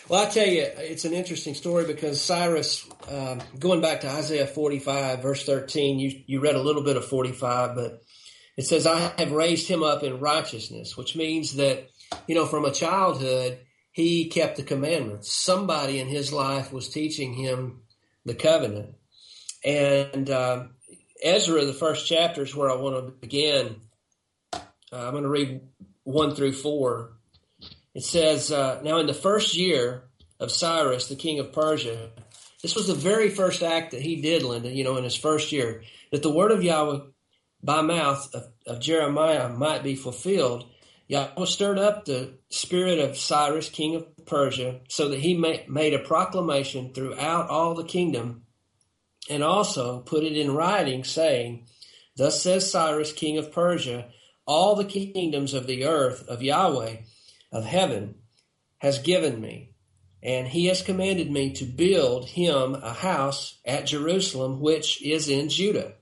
[0.09, 4.45] Well, I tell you, it's an interesting story because Cyrus, um, going back to Isaiah
[4.45, 8.01] 45, verse 13, you, you read a little bit of 45, but
[8.57, 11.87] it says, I have raised him up in righteousness, which means that,
[12.27, 13.59] you know, from a childhood,
[13.93, 15.31] he kept the commandments.
[15.31, 17.83] Somebody in his life was teaching him
[18.25, 18.95] the covenant.
[19.63, 20.65] And uh,
[21.23, 23.77] Ezra, the first chapter, is where I want to begin.
[24.53, 24.59] Uh,
[24.91, 25.61] I'm going to read
[26.03, 27.13] 1 through 4.
[27.93, 30.03] It says, uh, Now in the first year
[30.39, 32.09] of Cyrus, the king of Persia,
[32.61, 35.51] this was the very first act that he did, Linda, you know, in his first
[35.51, 36.99] year, that the word of Yahweh
[37.63, 40.65] by mouth of, of Jeremiah might be fulfilled.
[41.07, 45.99] Yahweh stirred up the spirit of Cyrus, king of Persia, so that he made a
[45.99, 48.43] proclamation throughout all the kingdom
[49.29, 51.67] and also put it in writing, saying,
[52.15, 54.09] Thus says Cyrus, king of Persia,
[54.51, 56.97] all the kingdoms of the earth of Yahweh
[57.53, 58.15] of heaven
[58.79, 59.69] has given me.
[60.21, 65.47] And he has commanded me to build him a house at Jerusalem, which is in
[65.47, 65.93] Judah.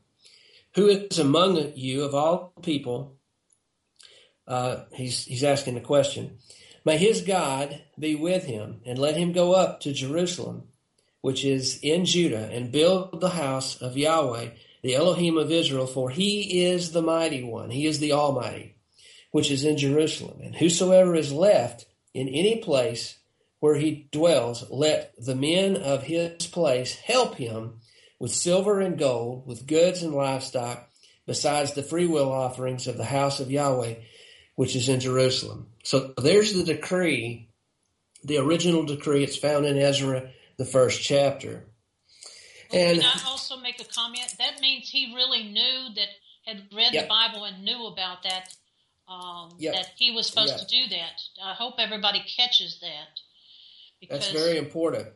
[0.73, 3.19] Who is among you of all people?
[4.47, 6.39] Uh, he's, he's asking the question.
[6.83, 10.63] May his God be with him, and let him go up to Jerusalem,
[11.21, 14.49] which is in Judah, and build the house of Yahweh,
[14.81, 18.75] the Elohim of Israel, for he is the mighty one, he is the Almighty,
[19.31, 20.39] which is in Jerusalem.
[20.41, 23.17] And whosoever is left in any place
[23.59, 27.81] where he dwells, let the men of his place help him
[28.19, 30.89] with silver and gold, with goods and livestock,
[31.25, 33.95] besides the freewill offerings of the house of Yahweh,
[34.55, 35.67] which is in Jerusalem.
[35.83, 37.49] So there's the decree,
[38.23, 39.23] the original decree.
[39.23, 41.68] It's found in Ezra, the first chapter.
[42.71, 44.35] And can I also make a comment?
[44.37, 46.07] That means he really knew that
[46.45, 47.05] had read yep.
[47.05, 48.53] the Bible and knew about that.
[49.07, 49.73] Um, yep.
[49.73, 50.59] That he was supposed yep.
[50.59, 51.21] to do that.
[51.43, 54.07] I hope everybody catches that.
[54.07, 55.07] That's very important.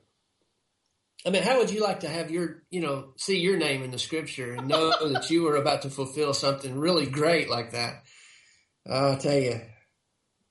[1.26, 3.92] I mean, how would you like to have your, you know, see your name in
[3.92, 8.04] the scripture and know that you were about to fulfill something really great like that?
[8.90, 9.62] I'll tell you,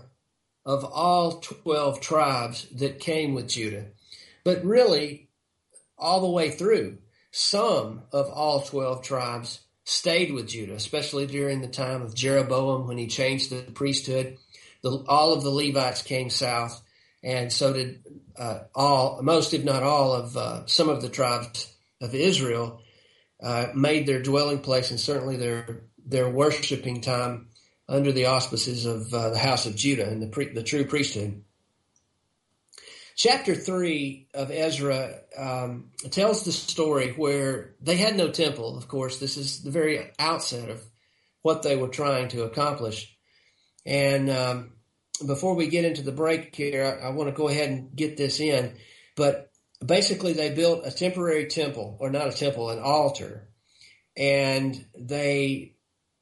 [0.64, 3.86] of all 12 tribes that came with Judah,
[4.44, 5.28] but really
[5.98, 6.98] all the way through,
[7.30, 12.98] some of all 12 tribes stayed with Judah, especially during the time of Jeroboam when
[12.98, 14.38] he changed the priesthood.
[14.82, 16.82] The, all of the Levites came south,
[17.22, 18.04] and so did
[18.36, 22.80] uh, all, most if not all of uh, some of the tribes of Israel
[23.42, 27.48] uh, made their dwelling place and certainly their their worshiping time
[27.88, 31.42] under the auspices of uh, the house of Judah and the pre, the true priesthood.
[33.14, 38.76] Chapter three of Ezra um, tells the story where they had no temple.
[38.78, 40.82] Of course, this is the very outset of
[41.42, 43.14] what they were trying to accomplish.
[43.84, 44.72] And um,
[45.26, 48.16] before we get into the break here, I, I want to go ahead and get
[48.16, 48.74] this in.
[49.14, 49.50] But
[49.84, 53.48] basically, they built a temporary temple, or not a temple, an altar,
[54.16, 55.71] and they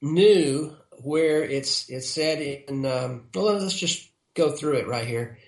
[0.01, 2.85] knew where it's it's said in.
[2.87, 5.39] Um, well, let's just go through it right here.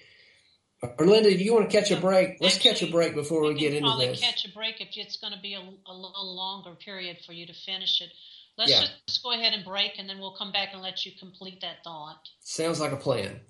[0.99, 2.39] Or Linda, do you want to catch a break?
[2.41, 4.21] Let's catch a break before we, we get into this.
[4.21, 7.47] Catch a break if it's going to be a, a little longer period for you
[7.47, 8.11] to finish it.
[8.59, 8.87] Let's yeah.
[9.07, 11.85] just go ahead and break, and then we'll come back and let you complete that
[11.85, 12.19] thought.
[12.41, 13.41] Sounds like a plan.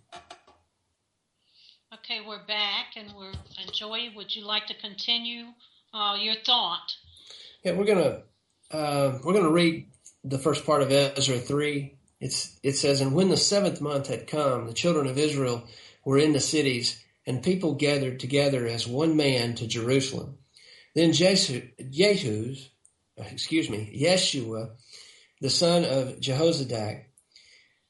[1.95, 3.33] Okay, we're back, and we're.
[3.61, 5.47] And Joey, would you like to continue
[5.93, 6.95] uh, your thought?
[7.65, 8.23] Yeah, we're gonna
[8.71, 9.87] uh, we're gonna read
[10.25, 11.99] the first part of Ezra three.
[12.21, 15.65] It's it says, and when the seventh month had come, the children of Israel
[16.05, 20.39] were in the cities, and people gathered together as one man to Jerusalem.
[20.95, 22.69] Then Jehu, Jehu's,
[23.17, 24.71] excuse me, Yeshua
[25.43, 27.03] the son of Jehozadak,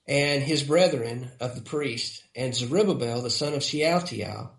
[0.09, 4.53] and his brethren of the priest, and Zerubbabel, the son of Shealtiel,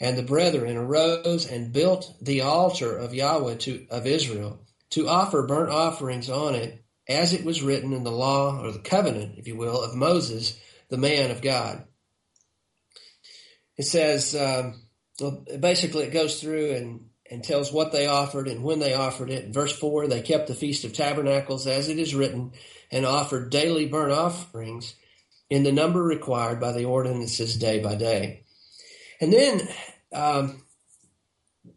[0.00, 4.58] and the brethren arose and built the altar of Yahweh to, of Israel
[4.90, 8.78] to offer burnt offerings on it, as it was written in the law, or the
[8.78, 10.58] covenant, if you will, of Moses,
[10.88, 11.84] the man of God.
[13.76, 14.82] It says, um,
[15.20, 19.30] well, basically, it goes through and and tells what they offered and when they offered
[19.30, 19.44] it.
[19.44, 22.52] In verse 4, they kept the Feast of Tabernacles as it is written
[22.90, 24.96] and offered daily burnt offerings
[25.48, 28.42] in the number required by the ordinances day by day.
[29.20, 29.68] And then
[30.12, 30.62] um,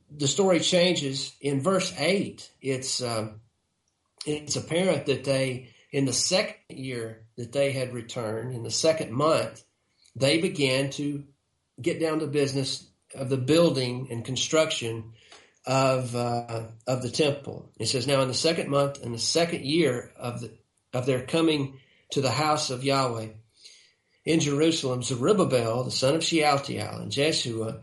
[0.10, 2.50] the story changes in verse 8.
[2.60, 3.42] It's, um,
[4.26, 9.12] it's apparent that they, in the second year that they had returned, in the second
[9.12, 9.64] month,
[10.16, 11.24] they began to
[11.82, 15.14] get down to business of the building and construction
[15.66, 17.72] of uh, of the temple.
[17.80, 20.52] It says, "Now in the second month, in the second year of the
[20.94, 21.80] of their coming
[22.12, 23.30] to the house of Yahweh
[24.26, 27.82] in Jerusalem, Zerubbabel the son of Shealtiel and Jeshua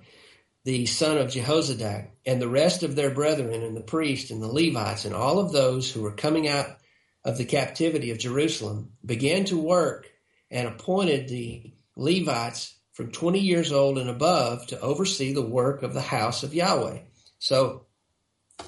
[0.64, 4.52] the son of Jehozadak and the rest of their brethren and the priests and the
[4.52, 6.66] Levites and all of those who were coming out
[7.24, 10.10] of the captivity of Jerusalem began to work
[10.50, 15.94] and appointed the Levites from 20 years old and above to oversee the work of
[15.94, 16.98] the house of Yahweh.
[17.38, 17.86] So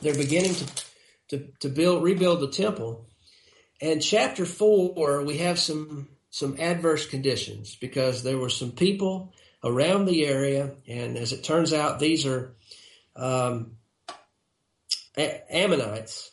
[0.00, 0.66] they're beginning to,
[1.28, 3.08] to, to build, rebuild the temple.
[3.80, 9.34] And chapter four, we have some, some adverse conditions because there were some people
[9.64, 10.72] around the area.
[10.88, 12.54] And as it turns out, these are,
[13.16, 13.76] um,
[15.16, 16.30] Ammonites,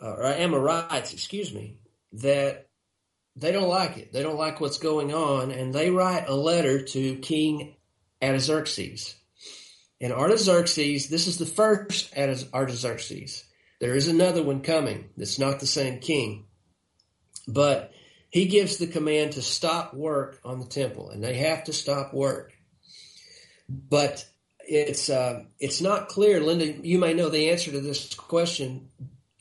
[0.00, 1.78] uh, or Amorites, excuse me,
[2.12, 2.68] that
[3.34, 4.12] they don't like it.
[4.12, 7.76] They don't like what's going on, and they write a letter to King
[8.22, 9.14] Artaxerxes.
[10.00, 13.44] And Artaxerxes, this is the first Artaxerxes.
[13.80, 16.46] There is another one coming that's not the same king.
[17.46, 17.92] But
[18.36, 22.12] he gives the command to stop work on the temple, and they have to stop
[22.12, 22.52] work.
[23.66, 24.26] But
[24.58, 26.66] it's uh, it's not clear, Linda.
[26.66, 28.90] You may know the answer to this question.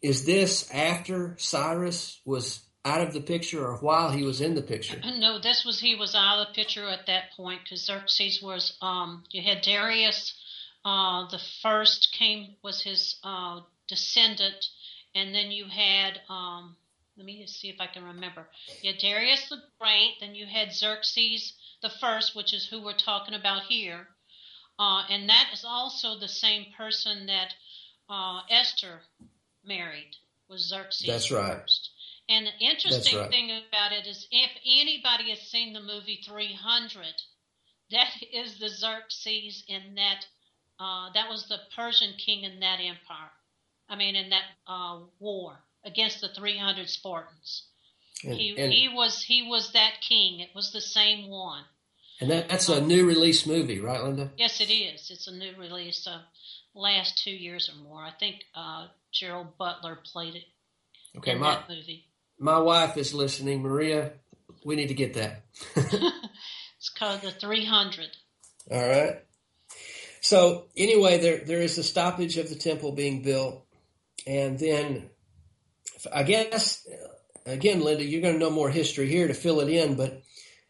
[0.02, 4.62] Is this after Cyrus was out of the picture, or while he was in the
[4.62, 5.02] picture?
[5.20, 8.78] No, this was he was out of the picture at that point because Xerxes was.
[8.82, 10.34] Um, you had Darius,
[10.86, 14.66] uh, the first came was his uh, descendant,
[15.14, 16.22] and then you had.
[16.30, 16.78] Um,
[17.18, 18.48] let me see if I can remember.
[18.82, 22.98] You had Darius the Great, then you had Xerxes the first, which is who we're
[22.98, 24.08] talking about here
[24.78, 27.54] uh, and that is also the same person that
[28.10, 29.02] uh, Esther
[29.64, 30.16] married
[30.50, 31.08] was Xerxes.
[31.08, 31.62] That's right.
[31.62, 31.92] First.
[32.28, 33.30] And the interesting right.
[33.30, 37.06] thing about it is, if anybody has seen the movie 300,
[37.92, 40.26] that is the Xerxes in that.
[40.78, 43.32] Uh, that was the Persian king in that empire.
[43.88, 47.64] I mean, in that uh, war against the 300 Spartans.
[48.24, 50.40] And, he, and he was he was that king.
[50.40, 51.64] It was the same one.
[52.20, 54.32] And that, that's a new release movie, right, Linda?
[54.38, 55.12] Yes, it is.
[55.12, 56.08] It's a new release.
[56.08, 56.22] Uh,
[56.74, 58.02] last two years or more.
[58.02, 60.46] I think uh, Gerald Butler played it.
[61.18, 62.06] Okay, my movie.
[62.40, 64.12] My wife is listening, Maria.
[64.66, 65.44] We need to get that.
[65.76, 68.08] it's called the 300.
[68.72, 69.22] All right.
[70.22, 73.64] So anyway, there there is a stoppage of the temple being built,
[74.26, 75.10] and then
[76.14, 76.86] I guess
[77.46, 80.22] again, Linda, you're going to know more history here to fill it in, but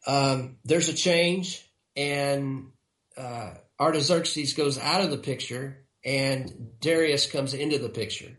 [0.05, 1.65] um, there's a change,
[1.95, 2.71] and
[3.17, 8.31] uh, Artaxerxes goes out of the picture, and Darius comes into the picture,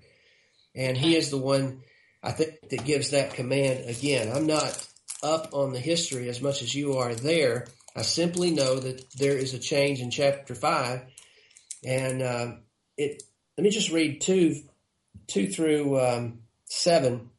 [0.75, 1.83] and he is the one
[2.23, 4.35] I think that gives that command again.
[4.35, 4.87] I'm not
[5.23, 7.67] up on the history as much as you are there.
[7.97, 11.03] I simply know that there is a change in chapter five,
[11.85, 12.63] and um,
[12.97, 13.23] it.
[13.57, 14.61] Let me just read two,
[15.29, 17.31] two through um, seven.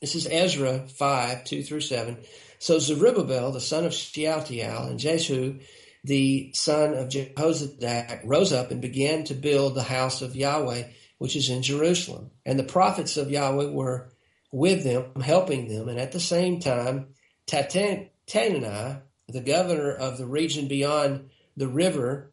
[0.00, 2.18] This is Ezra five two through seven.
[2.58, 5.60] So Zerubbabel, the son of Shealtiel, and Jehu,
[6.04, 10.84] the son of Jehozadak, rose up and began to build the house of Yahweh,
[11.18, 12.30] which is in Jerusalem.
[12.44, 14.12] And the prophets of Yahweh were
[14.52, 15.88] with them, helping them.
[15.88, 17.14] And at the same time,
[17.46, 22.32] Tattenai, the governor of the region beyond the river,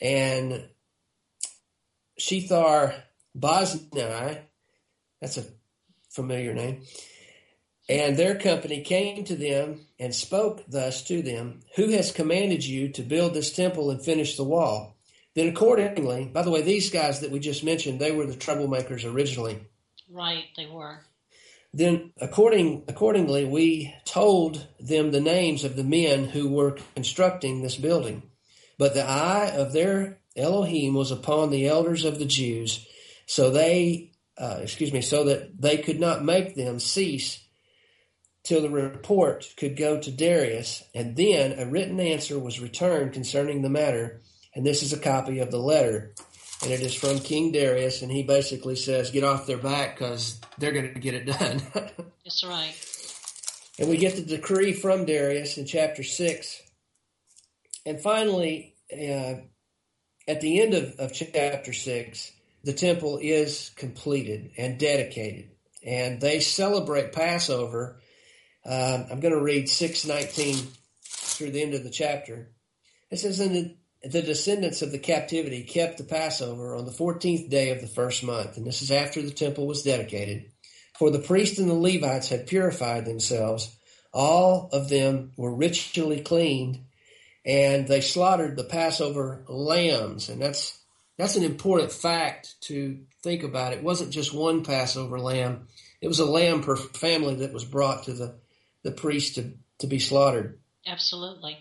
[0.00, 0.68] and
[2.18, 2.94] Shethar
[3.38, 4.40] Boznai,
[5.20, 5.44] that's a
[6.10, 6.82] familiar name,
[7.88, 12.88] and their company came to them and spoke thus to them Who has commanded you
[12.90, 14.96] to build this temple and finish the wall?
[15.34, 19.10] Then, accordingly, by the way, these guys that we just mentioned, they were the troublemakers
[19.10, 19.60] originally.
[20.10, 21.00] Right, they were.
[21.72, 27.76] Then, according, accordingly, we told them the names of the men who were constructing this
[27.76, 28.24] building.
[28.76, 32.86] But the eye of their Elohim was upon the elders of the Jews,
[33.26, 34.09] so they,
[34.40, 37.46] uh, excuse me, so that they could not make them cease
[38.42, 43.60] till the report could go to Darius, and then a written answer was returned concerning
[43.60, 44.22] the matter.
[44.54, 46.14] And this is a copy of the letter.
[46.62, 50.40] And it is from King Darius, and he basically says, Get off their back because
[50.58, 51.62] they're going to get it done.
[52.24, 52.74] That's right.
[53.78, 56.62] And we get the decree from Darius in chapter 6.
[57.86, 59.36] And finally, uh,
[60.28, 62.32] at the end of, of chapter 6,
[62.64, 65.50] the temple is completed and dedicated.
[65.84, 68.00] And they celebrate Passover
[68.64, 70.66] um, I'm going to read 619
[71.02, 72.52] through the end of the chapter.
[73.10, 73.76] It says, And the,
[74.08, 78.22] the descendants of the captivity kept the Passover on the 14th day of the first
[78.22, 78.56] month.
[78.56, 80.50] And this is after the temple was dedicated.
[80.98, 83.74] For the priests and the Levites had purified themselves.
[84.12, 86.84] All of them were ritually cleaned,
[87.46, 90.28] and they slaughtered the Passover lambs.
[90.28, 90.78] And that's
[91.20, 93.72] that's an important fact to think about.
[93.72, 95.68] It wasn't just one Passover lamb;
[96.00, 98.38] it was a lamb per family that was brought to the
[98.82, 100.58] the priest to, to be slaughtered.
[100.86, 101.58] Absolutely.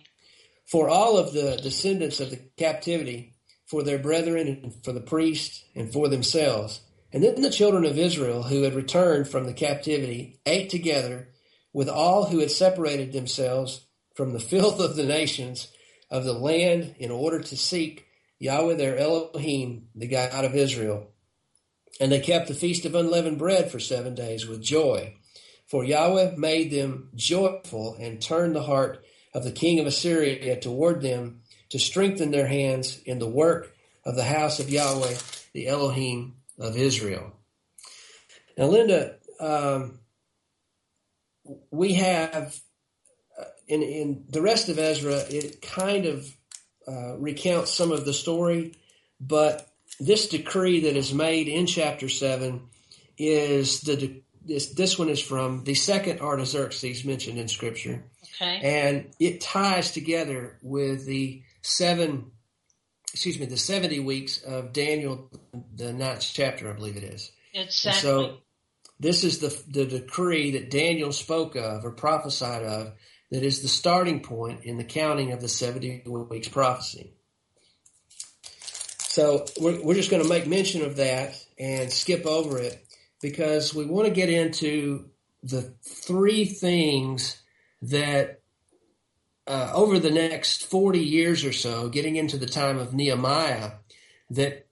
[0.65, 3.33] For all of the descendants of the captivity,
[3.69, 6.81] for their brethren and for the priest and for themselves.
[7.13, 11.29] And then the children of Israel who had returned from the captivity ate together
[11.71, 13.85] with all who had separated themselves
[14.15, 15.67] from the filth of the nations
[16.09, 18.07] of the land in order to seek
[18.39, 21.11] Yahweh their Elohim, the God of Israel.
[21.99, 25.15] And they kept the feast of unleavened bread for seven days with joy.
[25.67, 31.01] For Yahweh made them joyful and turned the heart of the king of Assyria toward
[31.01, 33.75] them to strengthen their hands in the work
[34.05, 35.15] of the house of Yahweh,
[35.53, 37.33] the Elohim of Israel.
[38.57, 39.99] Now, Linda, um,
[41.71, 42.59] we have
[43.39, 46.35] uh, in, in the rest of Ezra, it kind of
[46.89, 48.73] uh, recounts some of the story,
[49.19, 49.69] but
[49.99, 52.61] this decree that is made in chapter 7
[53.17, 58.03] is the this this one is from the second Artaxerxes mentioned in scripture.
[58.35, 58.59] Okay.
[58.63, 62.31] And it ties together with the seven
[63.13, 65.29] excuse me, the 70 weeks of Daniel
[65.75, 67.31] the ninth chapter, I believe it is.
[67.53, 68.01] Exactly.
[68.01, 68.37] so
[68.99, 72.93] this is the the decree that Daniel spoke of or prophesied of
[73.31, 77.13] that is the starting point in the counting of the 70 weeks prophecy.
[78.99, 82.85] So we're, we're just going to make mention of that and skip over it
[83.21, 85.09] because we want to get into
[85.43, 87.41] the three things
[87.81, 88.41] that
[89.47, 93.71] uh, over the next 40 years or so, getting into the time of Nehemiah,
[94.29, 94.67] that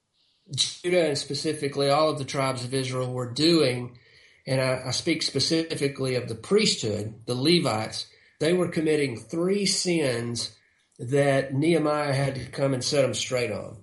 [0.56, 3.98] Judah and specifically all of the tribes of Israel were doing,
[4.46, 8.06] and I, I speak specifically of the priesthood, the Levites,
[8.40, 10.56] they were committing three sins
[11.00, 13.78] that Nehemiah had to come and set them straight on.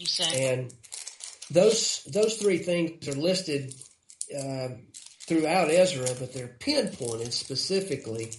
[0.00, 0.46] Exactly.
[0.46, 0.74] And
[1.50, 3.74] those those three things are listed
[4.36, 4.68] uh,
[5.26, 8.32] throughout Ezra, but they're pinpointed specifically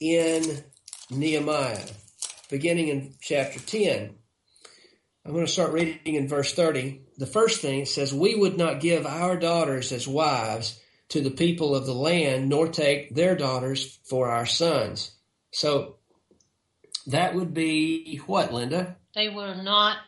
[0.00, 0.62] in
[1.10, 1.84] Nehemiah,
[2.50, 4.14] beginning in chapter 10.
[5.24, 7.00] I'm going to start reading in verse 30.
[7.16, 10.80] The first thing says, We would not give our daughters as wives
[11.12, 15.12] to the people of the land, nor take their daughters for our sons.
[15.50, 15.96] So
[17.06, 18.96] that would be what, Linda?
[19.14, 19.98] They were not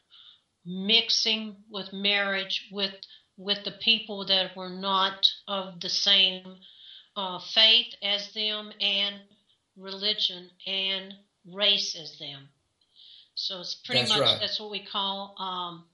[0.65, 2.95] mixing with marriage with
[3.37, 6.57] with the people that were not of the same
[7.17, 9.17] uh, faith as them and
[9.77, 11.13] religion and
[11.53, 12.49] race as them.
[13.35, 14.39] So it's pretty That's much right.
[14.41, 15.85] that's what we call um,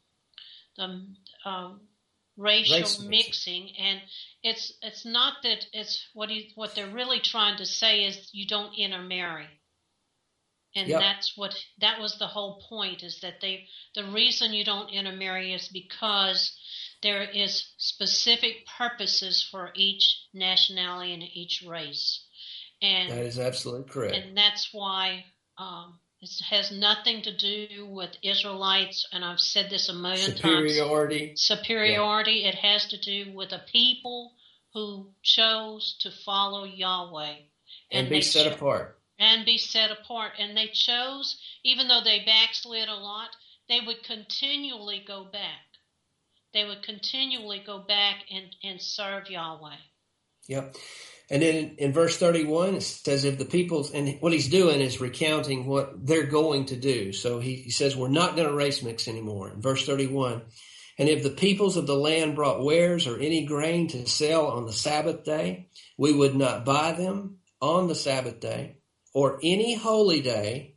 [0.76, 1.80] the um,
[2.40, 3.08] racial mixing.
[3.10, 4.00] mixing, and
[4.42, 8.46] it's it's not that it's what he, what they're really trying to say is you
[8.46, 9.48] don't intermarry.
[10.76, 11.00] And Yep.
[11.00, 15.52] that's what that was the whole point is that they the reason you don't intermarry
[15.52, 16.56] is because
[17.02, 22.24] there is specific purposes for each nationality and each race.
[22.82, 24.14] And That is absolutely correct.
[24.16, 25.24] and that's why
[25.58, 29.06] um, it has nothing to do with Israelites.
[29.12, 30.72] And I've said this a million times.
[30.72, 31.32] Superiority.
[31.36, 32.44] Superiority.
[32.44, 34.34] It has to do with a people
[34.74, 37.34] who chose to follow Yahweh
[37.90, 38.98] And, be set cho- apart.
[39.18, 40.32] and be set apart.
[40.38, 43.30] And they chose, even though they backslid a lot,
[43.68, 45.64] they would continually go back.
[46.52, 49.76] They would continually go back and, and serve Yahweh.
[50.50, 50.74] Yep.
[51.30, 55.00] And then in, verse 31, it says, if the people's, and what he's doing is
[55.00, 57.12] recounting what they're going to do.
[57.12, 59.48] So he, he says, we're not going to race mix anymore.
[59.48, 60.42] In verse 31,
[60.98, 64.66] and if the peoples of the land brought wares or any grain to sell on
[64.66, 68.78] the Sabbath day, we would not buy them on the Sabbath day
[69.14, 70.74] or any holy day,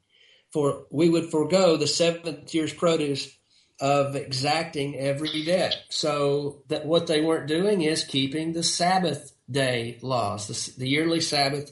[0.52, 3.36] for we would forego the seventh year's produce
[3.80, 5.76] of exacting every debt.
[5.90, 11.22] So that what they weren't doing is keeping the Sabbath day laws, the, the yearly
[11.22, 11.72] Sabbath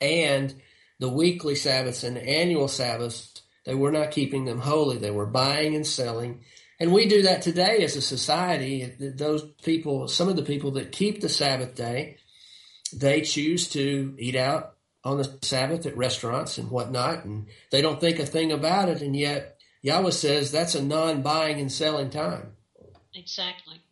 [0.00, 0.54] and
[0.98, 3.40] the weekly Sabbaths and the annual Sabbaths.
[3.64, 4.98] They were not keeping them holy.
[4.98, 6.40] They were buying and selling.
[6.80, 8.92] And we do that today as a society.
[8.98, 12.16] Those people, some of the people that keep the Sabbath day,
[12.92, 18.00] they choose to eat out on the Sabbath at restaurants and whatnot, and they don't
[18.00, 19.02] think a thing about it.
[19.02, 22.52] And yet, Yahweh says that's a non buying and selling time.
[23.14, 23.82] Exactly.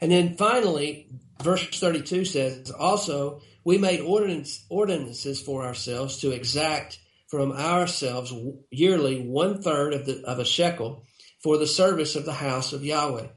[0.00, 1.08] And then finally,
[1.42, 8.34] verse 32 says, Also, we made ordinance, ordinances for ourselves to exact from ourselves
[8.70, 11.06] yearly one third of, of a shekel
[11.42, 13.28] for the service of the house of Yahweh,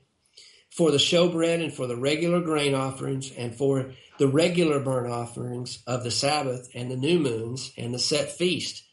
[0.69, 5.81] for the showbread and for the regular grain offerings and for the regular burnt offerings
[5.87, 8.83] of the Sabbath and the new moons and the set feast,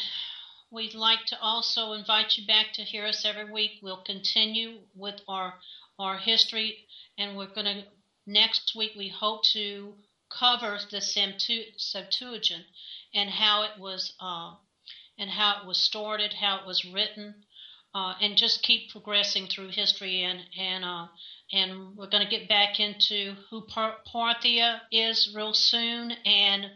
[0.72, 3.72] we'd like to also invite you back to hear us every week.
[3.82, 5.54] We'll continue with our
[5.98, 6.86] our history,
[7.18, 7.84] and we're going to
[8.26, 8.92] next week.
[8.96, 9.92] We hope to
[10.30, 12.64] cover the Septuagint
[13.14, 14.54] and how it was uh,
[15.18, 17.34] and how it was started, how it was written,
[17.94, 20.22] uh, and just keep progressing through history.
[20.22, 21.08] And and uh,
[21.52, 26.66] and we're going to get back into who Parthia is real soon, and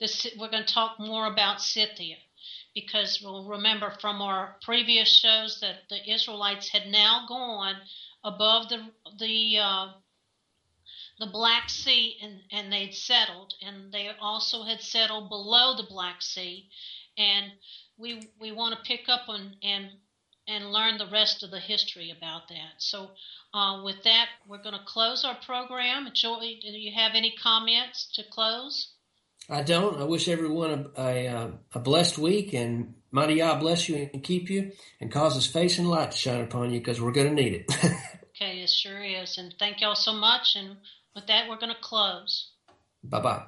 [0.00, 2.16] this, we're going to talk more about Scythia
[2.74, 7.76] because we'll remember from our previous shows that the Israelites had now gone
[8.24, 9.88] above the the uh,
[11.18, 16.22] the Black Sea and, and they'd settled, and they also had settled below the Black
[16.22, 16.68] Sea,
[17.16, 17.52] and
[17.96, 19.90] we we want to pick up on and
[20.46, 22.74] and learn the rest of the history about that.
[22.78, 23.10] So,
[23.52, 26.08] uh, with that, we're going to close our program.
[26.14, 28.94] Joey, do you have any comments to close?
[29.48, 30.00] I don't.
[30.00, 34.22] I wish everyone a, a, uh, a blessed week and mighty God bless you and
[34.22, 37.34] keep you and cause his face and light to shine upon you because we're going
[37.34, 37.66] to need it.
[38.36, 39.38] okay, it sure is.
[39.38, 40.54] And thank y'all so much.
[40.54, 40.76] And
[41.14, 42.50] with that, we're going to close.
[43.02, 43.42] Bye bye.